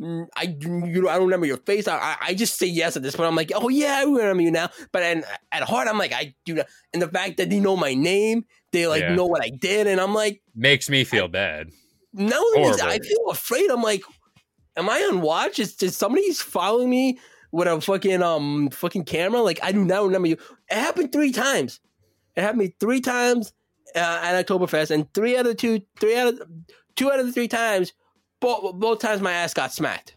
mm, 0.00 0.26
I 0.36 0.56
you 0.60 1.02
know 1.02 1.08
I 1.08 1.14
don't 1.14 1.24
remember 1.24 1.46
your 1.46 1.56
face. 1.58 1.88
I, 1.88 1.96
I 1.96 2.16
I 2.20 2.34
just 2.34 2.58
say 2.58 2.66
yes 2.66 2.96
at 2.96 3.02
this 3.02 3.16
point. 3.16 3.28
I'm 3.28 3.34
like, 3.36 3.50
oh 3.54 3.68
yeah, 3.68 3.96
I 3.98 4.04
remember 4.04 4.42
you 4.42 4.50
now. 4.50 4.68
But 4.92 5.02
and 5.02 5.24
at 5.52 5.62
heart, 5.62 5.88
I'm 5.88 5.96
like, 5.98 6.12
I 6.12 6.34
do 6.44 6.54
not. 6.54 6.66
And 6.92 7.00
the 7.00 7.08
fact 7.08 7.38
that 7.38 7.48
they 7.48 7.60
know 7.60 7.76
my 7.76 7.94
name, 7.94 8.44
they 8.72 8.86
like 8.86 9.02
Yeah. 9.02 9.14
know 9.14 9.24
what 9.24 9.42
I 9.42 9.48
did, 9.48 9.86
and 9.86 10.00
I'm 10.00 10.12
like, 10.14 10.42
Makes 10.54 10.90
me 10.90 11.04
feel 11.04 11.28
bad. 11.28 11.70
no, 12.12 12.36
I 12.36 12.98
feel 12.98 13.30
afraid. 13.30 13.70
I'm 13.70 13.82
like, 13.82 14.02
am 14.76 14.88
I 14.90 15.00
on 15.10 15.20
watch? 15.22 15.58
Is, 15.58 15.82
is 15.82 15.96
somebody 15.96 16.30
following 16.32 16.90
me 16.90 17.18
with 17.56 17.68
a 17.68 17.80
fucking 17.80 18.22
um 18.22 18.70
fucking 18.70 19.04
camera? 19.04 19.40
Like 19.40 19.58
I 19.62 19.72
do 19.72 19.84
not 19.84 20.04
remember 20.04 20.28
you. 20.28 20.36
It 20.70 20.74
happened 20.74 21.12
three 21.12 21.32
times. 21.32 21.80
It 22.36 22.42
happened 22.42 22.58
me 22.60 22.74
three 22.78 23.00
times 23.00 23.52
uh, 23.94 24.20
at 24.22 24.46
Oktoberfest, 24.46 24.90
and 24.90 25.12
three 25.14 25.36
out 25.36 25.46
of 25.46 25.56
two, 25.56 25.80
three 25.98 26.16
out 26.16 26.28
of 26.34 26.42
two 26.96 27.10
out 27.10 27.18
of 27.18 27.26
the 27.26 27.32
three 27.32 27.48
times, 27.48 27.92
both 28.40 28.74
both 28.74 28.98
times 29.00 29.20
my 29.22 29.32
ass 29.32 29.54
got 29.54 29.72
smacked. 29.72 30.16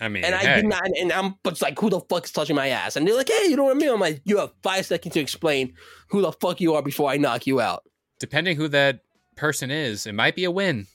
I 0.00 0.08
mean, 0.08 0.24
And 0.24 0.34
I 0.34 0.38
hey, 0.38 0.56
did 0.56 0.66
not, 0.66 0.82
and 0.98 1.12
I'm 1.12 1.34
but 1.44 1.52
it's 1.52 1.62
like, 1.62 1.78
who 1.78 1.88
the 1.88 2.00
fuck 2.00 2.24
is 2.24 2.32
touching 2.32 2.56
my 2.56 2.68
ass? 2.68 2.96
And 2.96 3.06
they're 3.06 3.16
like, 3.16 3.28
hey, 3.30 3.48
you 3.48 3.56
know 3.56 3.64
what 3.64 3.76
I 3.76 3.78
mean? 3.78 3.90
I'm 3.90 4.00
like, 4.00 4.20
you 4.24 4.38
have 4.38 4.50
five 4.62 4.84
seconds 4.86 5.14
to 5.14 5.20
explain 5.20 5.74
who 6.08 6.22
the 6.22 6.32
fuck 6.32 6.60
you 6.60 6.74
are 6.74 6.82
before 6.82 7.08
I 7.08 7.18
knock 7.18 7.46
you 7.46 7.60
out. 7.60 7.84
depending 8.18 8.56
who 8.56 8.68
that 8.68 9.00
person 9.36 9.70
is, 9.70 10.06
it 10.06 10.14
might 10.14 10.34
be 10.34 10.44
a 10.44 10.50
win. 10.50 10.86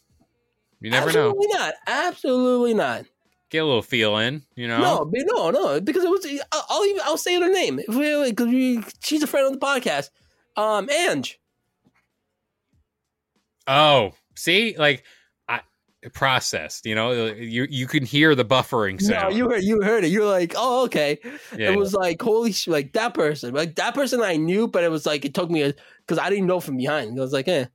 You 0.82 0.92
never 0.92 1.12
know. 1.12 1.30
Absolutely 1.30 1.48
not. 1.54 1.74
Absolutely 1.88 2.74
not. 2.74 3.06
Get 3.50 3.60
a 3.60 3.66
little 3.66 3.82
feel 3.82 4.18
in, 4.18 4.44
you 4.56 4.68
know. 4.68 5.06
No, 5.10 5.12
no, 5.14 5.50
no, 5.52 5.80
because 5.82 6.04
it 6.04 6.10
was. 6.10 6.26
I'll, 6.52 6.86
even 6.86 7.02
I'll 7.06 7.18
say 7.18 7.40
her 7.40 7.52
name 7.52 7.78
because 7.78 8.94
she's 9.02 9.24
a 9.24 9.28
friend 9.28 9.46
on 9.46 9.54
the 9.54 9.60
podcast. 9.60 10.10
Um, 10.58 10.90
Ange. 10.90 11.40
Oh, 13.68 14.12
see, 14.36 14.76
like 14.78 15.04
I 15.48 15.62
processed. 16.14 16.86
You 16.86 16.96
know, 16.96 17.26
you 17.26 17.68
you 17.70 17.88
can 17.88 18.04
hear 18.04 18.36
the 18.36 18.46
buffering 18.46 19.02
No, 19.02 19.08
sound. 19.08 19.36
you 19.36 19.50
heard 19.50 19.64
you 19.64 19.82
heard 19.82 20.04
it. 20.04 20.08
You're 20.08 20.26
like, 20.30 20.54
oh, 20.58 20.86
okay. 20.86 21.20
Yeah. 21.58 21.72
It 21.72 21.78
was 21.78 21.94
like 21.94 22.22
holy 22.22 22.52
sh- 22.52 22.68
like 22.68 22.94
that 22.94 23.14
person, 23.14 23.54
like 23.54 23.76
that 23.76 23.94
person 23.94 24.22
I 24.22 24.36
knew, 24.38 24.68
but 24.68 24.84
it 24.84 24.92
was 24.92 25.06
like 25.06 25.26
it 25.26 25.34
took 25.34 25.50
me 25.50 25.74
because 26.06 26.18
I 26.20 26.30
didn't 26.30 26.48
know 26.48 26.60
from 26.60 26.78
behind. 26.78 27.18
I 27.18 27.22
was 27.22 27.34
like, 27.34 27.48
eh. 27.48 27.66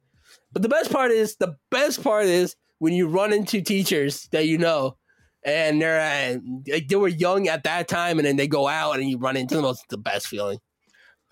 But 0.53 0.63
the 0.63 0.69
best 0.69 0.93
part 0.93 1.11
is 1.11 1.37
the 1.37 1.57
best 1.71 2.03
part 2.03 2.27
is 2.27 2.57
when 2.79 2.93
you 2.93 3.09
run 3.09 3.33
into 3.33 3.61
teachers 3.63 4.29
that 4.33 4.47
you 4.47 4.59
know, 4.59 4.97
and 5.45 5.81
they're 5.81 6.01
uh, 6.37 6.39
like 6.73 6.89
they 6.89 6.97
were 6.97 7.09
young 7.09 7.49
at 7.49 7.65
that 7.65 7.89
time, 7.89 8.19
and 8.19 8.27
then 8.27 8.37
they 8.37 8.47
go 8.49 8.69
out 8.69 8.99
and 8.99 9.09
you 9.09 9.19
run 9.19 9.37
into 9.37 9.57
them. 9.57 9.65
It's 9.67 9.85
the 9.89 9.99
best 9.99 10.29
feeling. 10.29 10.59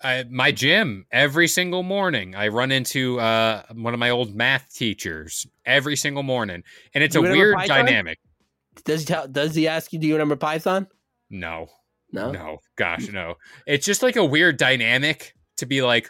I, 0.03 0.25
my 0.29 0.51
gym 0.51 1.05
every 1.11 1.47
single 1.47 1.83
morning. 1.83 2.33
I 2.35 2.47
run 2.47 2.71
into 2.71 3.19
uh, 3.19 3.63
one 3.73 3.93
of 3.93 3.99
my 3.99 4.09
old 4.09 4.33
math 4.33 4.73
teachers 4.73 5.45
every 5.65 5.95
single 5.95 6.23
morning, 6.23 6.63
and 6.95 7.03
it's 7.03 7.15
a 7.15 7.21
weird 7.21 7.55
Python? 7.55 7.85
dynamic. 7.85 8.19
Does 8.83 9.01
he 9.01 9.05
tell, 9.05 9.27
does 9.27 9.53
he 9.53 9.67
ask 9.67 9.93
you? 9.93 9.99
Do 9.99 10.07
you 10.07 10.13
remember 10.15 10.35
Python? 10.37 10.87
No, 11.29 11.67
No. 12.11 12.31
no, 12.31 12.57
gosh, 12.77 13.09
no. 13.09 13.35
It's 13.67 13.85
just 13.85 14.01
like 14.01 14.15
a 14.15 14.25
weird 14.25 14.57
dynamic 14.57 15.33
to 15.57 15.65
be 15.67 15.81
like, 15.83 16.09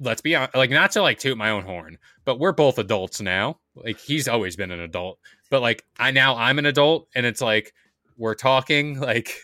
let's 0.00 0.20
be 0.20 0.34
honest, 0.34 0.54
like 0.54 0.70
not 0.70 0.92
to 0.92 1.02
like 1.02 1.18
toot 1.18 1.36
my 1.36 1.50
own 1.50 1.64
horn, 1.64 1.98
but 2.24 2.38
we're 2.38 2.52
both 2.52 2.78
adults 2.78 3.20
now. 3.20 3.58
Like 3.74 3.98
he's 3.98 4.28
always 4.28 4.56
been 4.56 4.70
an 4.70 4.80
adult, 4.80 5.18
but 5.50 5.62
like 5.62 5.84
I 5.98 6.10
now 6.10 6.36
I'm 6.36 6.58
an 6.58 6.66
adult, 6.66 7.08
and 7.14 7.26
it's 7.26 7.40
like 7.40 7.72
we're 8.16 8.34
talking 8.34 9.00
like. 9.00 9.34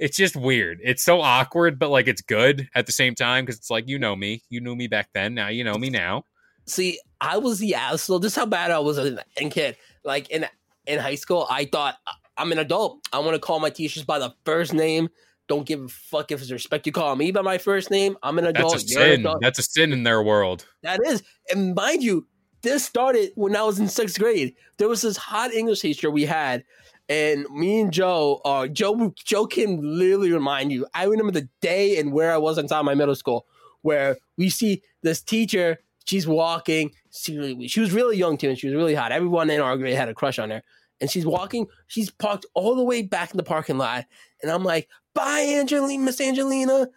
It's 0.00 0.16
just 0.16 0.36
weird. 0.36 0.78
It's 0.84 1.02
so 1.02 1.20
awkward, 1.20 1.76
but 1.76 1.90
like 1.90 2.06
it's 2.06 2.22
good 2.22 2.68
at 2.72 2.86
the 2.86 2.92
same 2.92 3.16
time 3.16 3.44
because 3.44 3.58
it's 3.58 3.68
like 3.68 3.88
you 3.88 3.98
know 3.98 4.14
me, 4.14 4.44
you 4.48 4.60
knew 4.60 4.76
me 4.76 4.86
back 4.86 5.08
then. 5.12 5.34
Now 5.34 5.48
you 5.48 5.64
know 5.64 5.74
me 5.74 5.90
now. 5.90 6.22
See, 6.66 7.00
I 7.20 7.38
was 7.38 7.58
the 7.58 7.74
asshole. 7.74 8.20
This 8.20 8.34
is 8.34 8.36
how 8.36 8.46
bad 8.46 8.70
I 8.70 8.78
was 8.78 8.96
as 8.96 9.18
a 9.36 9.50
kid. 9.50 9.76
Like 10.04 10.30
in 10.30 10.46
in 10.86 11.00
high 11.00 11.16
school, 11.16 11.48
I 11.50 11.64
thought 11.64 11.96
I'm 12.36 12.52
an 12.52 12.58
adult. 12.58 13.00
I 13.12 13.18
want 13.18 13.34
to 13.34 13.40
call 13.40 13.58
my 13.58 13.70
teachers 13.70 14.04
by 14.04 14.20
the 14.20 14.32
first 14.44 14.72
name. 14.72 15.08
Don't 15.48 15.66
give 15.66 15.82
a 15.82 15.88
fuck 15.88 16.30
if 16.30 16.40
it's 16.40 16.50
respect. 16.50 16.86
You 16.86 16.92
call 16.92 17.16
me 17.16 17.32
by 17.32 17.42
my 17.42 17.58
first 17.58 17.90
name. 17.90 18.16
I'm 18.22 18.38
an 18.38 18.46
adult. 18.46 18.72
That's 18.72 18.84
a 18.84 18.88
sin. 18.88 19.26
That's 19.40 19.58
a 19.58 19.62
sin 19.62 19.92
in 19.92 20.02
their 20.02 20.22
world. 20.22 20.66
That 20.82 21.00
is, 21.06 21.22
and 21.50 21.74
mind 21.74 22.02
you, 22.02 22.26
this 22.62 22.84
started 22.84 23.30
when 23.34 23.56
I 23.56 23.62
was 23.62 23.78
in 23.78 23.88
sixth 23.88 24.18
grade. 24.18 24.54
There 24.76 24.88
was 24.88 25.02
this 25.02 25.16
hot 25.16 25.52
English 25.52 25.80
teacher 25.80 26.10
we 26.10 26.26
had, 26.26 26.64
and 27.08 27.46
me 27.50 27.80
and 27.80 27.92
Joe, 27.92 28.40
uh, 28.44 28.66
Joe, 28.66 29.14
Joe 29.24 29.46
can 29.46 29.80
literally 29.82 30.32
remind 30.32 30.70
you. 30.70 30.86
I 30.94 31.04
remember 31.04 31.32
the 31.32 31.48
day 31.62 31.98
and 31.98 32.12
where 32.12 32.32
I 32.32 32.36
was 32.36 32.58
inside 32.58 32.82
my 32.82 32.94
middle 32.94 33.14
school, 33.14 33.46
where 33.82 34.18
we 34.36 34.50
see 34.50 34.82
this 35.02 35.22
teacher. 35.22 35.78
She's 36.04 36.26
walking. 36.26 36.92
She, 37.10 37.68
she 37.68 37.80
was 37.80 37.92
really 37.92 38.16
young 38.16 38.36
too, 38.36 38.48
and 38.48 38.58
she 38.58 38.66
was 38.66 38.76
really 38.76 38.94
hot. 38.94 39.12
Everyone 39.12 39.50
in 39.50 39.60
our 39.60 39.76
grade 39.76 39.94
had 39.94 40.08
a 40.08 40.14
crush 40.14 40.38
on 40.38 40.50
her. 40.50 40.62
And 41.00 41.08
she's 41.08 41.24
walking. 41.24 41.68
She's 41.86 42.10
parked 42.10 42.44
all 42.54 42.74
the 42.74 42.82
way 42.82 43.02
back 43.02 43.30
in 43.30 43.36
the 43.36 43.44
parking 43.44 43.78
lot, 43.78 44.04
and 44.42 44.50
I'm 44.50 44.64
like, 44.64 44.88
"Bye, 45.18 45.56
Angelina, 45.58 46.04
Miss 46.04 46.20
Angelina." 46.20 46.90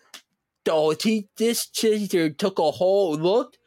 Oh, 0.69 0.93
te- 0.93 1.27
this 1.37 1.65
took 1.65 2.59
a 2.59 2.69
whole 2.69 3.15
look. 3.15 3.57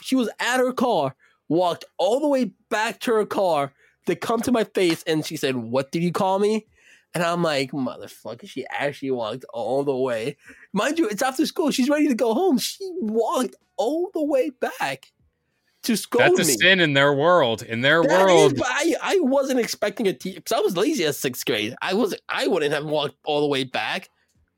She 0.00 0.16
was 0.16 0.30
at 0.38 0.58
her 0.58 0.72
car, 0.72 1.14
walked 1.50 1.84
all 1.98 2.18
the 2.18 2.26
way 2.26 2.52
back 2.70 3.00
to 3.00 3.12
her 3.12 3.26
car 3.26 3.74
to 4.06 4.16
come 4.16 4.40
to 4.40 4.52
my 4.52 4.64
face, 4.64 5.02
and 5.02 5.26
she 5.26 5.36
said, 5.36 5.54
"What 5.54 5.92
did 5.92 6.02
you 6.02 6.12
call 6.12 6.38
me?" 6.38 6.66
And 7.12 7.22
I'm 7.22 7.42
like, 7.42 7.72
"Motherfucker!" 7.72 8.48
She 8.48 8.64
actually 8.70 9.10
walked 9.10 9.44
all 9.52 9.84
the 9.84 9.94
way. 9.94 10.38
Mind 10.72 10.98
you, 10.98 11.06
it's 11.06 11.20
after 11.20 11.44
school. 11.44 11.70
She's 11.70 11.90
ready 11.90 12.08
to 12.08 12.14
go 12.14 12.32
home. 12.32 12.56
She 12.56 12.90
walked 13.00 13.56
all 13.76 14.10
the 14.14 14.24
way 14.24 14.48
back 14.48 15.12
to 15.84 15.96
scold 15.96 16.36
That's 16.36 16.40
a 16.40 16.44
me. 16.44 16.56
sin 16.60 16.80
in 16.80 16.92
their 16.92 17.12
world. 17.14 17.62
In 17.62 17.80
their 17.80 18.02
That 18.02 18.26
world, 18.26 18.52
is, 18.54 18.62
I, 18.64 18.94
I 19.02 19.18
wasn't 19.20 19.60
expecting 19.60 20.06
a 20.08 20.12
teacher 20.12 20.40
because 20.40 20.56
I 20.56 20.60
was 20.60 20.76
lazy 20.76 21.04
at 21.06 21.14
sixth 21.14 21.44
grade. 21.46 21.74
I 21.80 21.94
was 21.94 22.14
I 22.28 22.46
wouldn't 22.48 22.72
have 22.72 22.84
walked 22.84 23.16
all 23.24 23.40
the 23.40 23.46
way 23.48 23.64
back. 23.64 24.08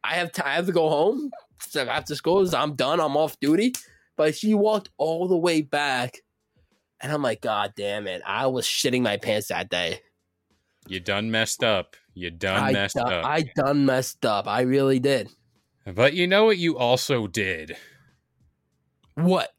I 0.05 0.15
have 0.15 0.33
to, 0.33 0.47
I 0.47 0.55
have 0.55 0.67
to 0.67 0.73
go 0.73 0.89
home 0.89 1.31
so 1.61 1.83
after 1.87 2.15
school. 2.17 2.45
I'm 2.57 2.75
done. 2.75 3.01
I'm 3.01 3.17
off 3.17 3.39
duty. 3.41 3.73
But 4.17 4.35
she 4.35 4.53
walked 4.55 4.91
all 4.99 5.27
the 5.29 5.37
way 5.39 5.63
back, 5.63 6.19
and 7.01 7.11
I'm 7.11 7.23
like, 7.23 7.41
God 7.41 7.73
damn 7.77 8.07
it! 8.07 8.21
I 8.27 8.47
was 8.49 8.67
shitting 8.67 9.03
my 9.03 9.17
pants 9.17 9.49
that 9.49 9.71
day. 9.71 10.01
you 10.87 11.01
done 11.01 11.31
messed 11.31 11.63
up. 11.65 11.97
You 12.15 12.31
done 12.31 12.63
I 12.63 12.73
messed 12.73 12.97
done, 12.97 13.13
up. 13.13 13.25
I 13.25 13.43
done 13.57 13.87
messed 13.87 14.27
up. 14.27 14.47
I 14.47 14.63
really 14.63 14.99
did. 14.99 15.31
but 15.87 16.13
you 16.13 16.27
know 16.27 16.45
what 16.45 16.59
you 16.59 16.77
also 16.77 17.27
did? 17.27 17.75
What? 19.15 19.51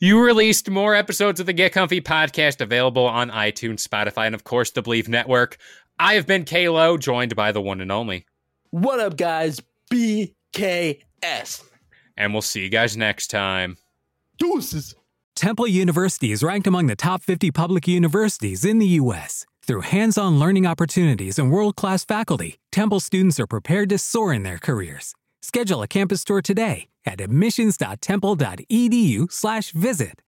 You 0.00 0.22
released 0.22 0.70
more 0.70 0.94
episodes 0.94 1.40
of 1.40 1.46
the 1.46 1.52
Get 1.52 1.72
Comfy 1.72 2.00
podcast 2.00 2.60
available 2.60 3.04
on 3.04 3.30
iTunes, 3.30 3.86
Spotify, 3.86 4.26
and 4.26 4.34
of 4.34 4.44
course 4.44 4.70
the 4.70 4.82
Believe 4.82 5.08
Network. 5.08 5.58
I 5.98 6.14
have 6.14 6.26
been 6.26 6.44
Kalo, 6.44 6.96
joined 6.96 7.36
by 7.36 7.52
the 7.52 7.60
one 7.60 7.80
and 7.80 7.92
only. 7.92 8.26
What 8.70 9.00
up, 9.00 9.16
guys? 9.16 9.60
BKS. 9.92 11.64
And 12.16 12.32
we'll 12.32 12.42
see 12.42 12.62
you 12.62 12.68
guys 12.68 12.96
next 12.96 13.28
time. 13.28 13.76
Deuces. 14.38 14.94
Temple 15.34 15.66
University 15.66 16.30
is 16.30 16.42
ranked 16.42 16.66
among 16.66 16.86
the 16.86 16.96
top 16.96 17.22
50 17.22 17.50
public 17.50 17.88
universities 17.88 18.64
in 18.64 18.78
the 18.78 18.86
U.S. 18.86 19.46
Through 19.66 19.82
hands 19.82 20.18
on 20.18 20.38
learning 20.38 20.66
opportunities 20.66 21.38
and 21.38 21.50
world 21.50 21.76
class 21.76 22.04
faculty, 22.04 22.58
Temple 22.70 23.00
students 23.00 23.40
are 23.40 23.46
prepared 23.46 23.88
to 23.90 23.98
soar 23.98 24.32
in 24.32 24.42
their 24.42 24.58
careers. 24.58 25.14
Schedule 25.40 25.82
a 25.82 25.88
campus 25.88 26.24
tour 26.24 26.42
today 26.42 26.88
at 27.04 27.20
admissions.temple.edu/slash 27.20 29.72
visit. 29.72 30.20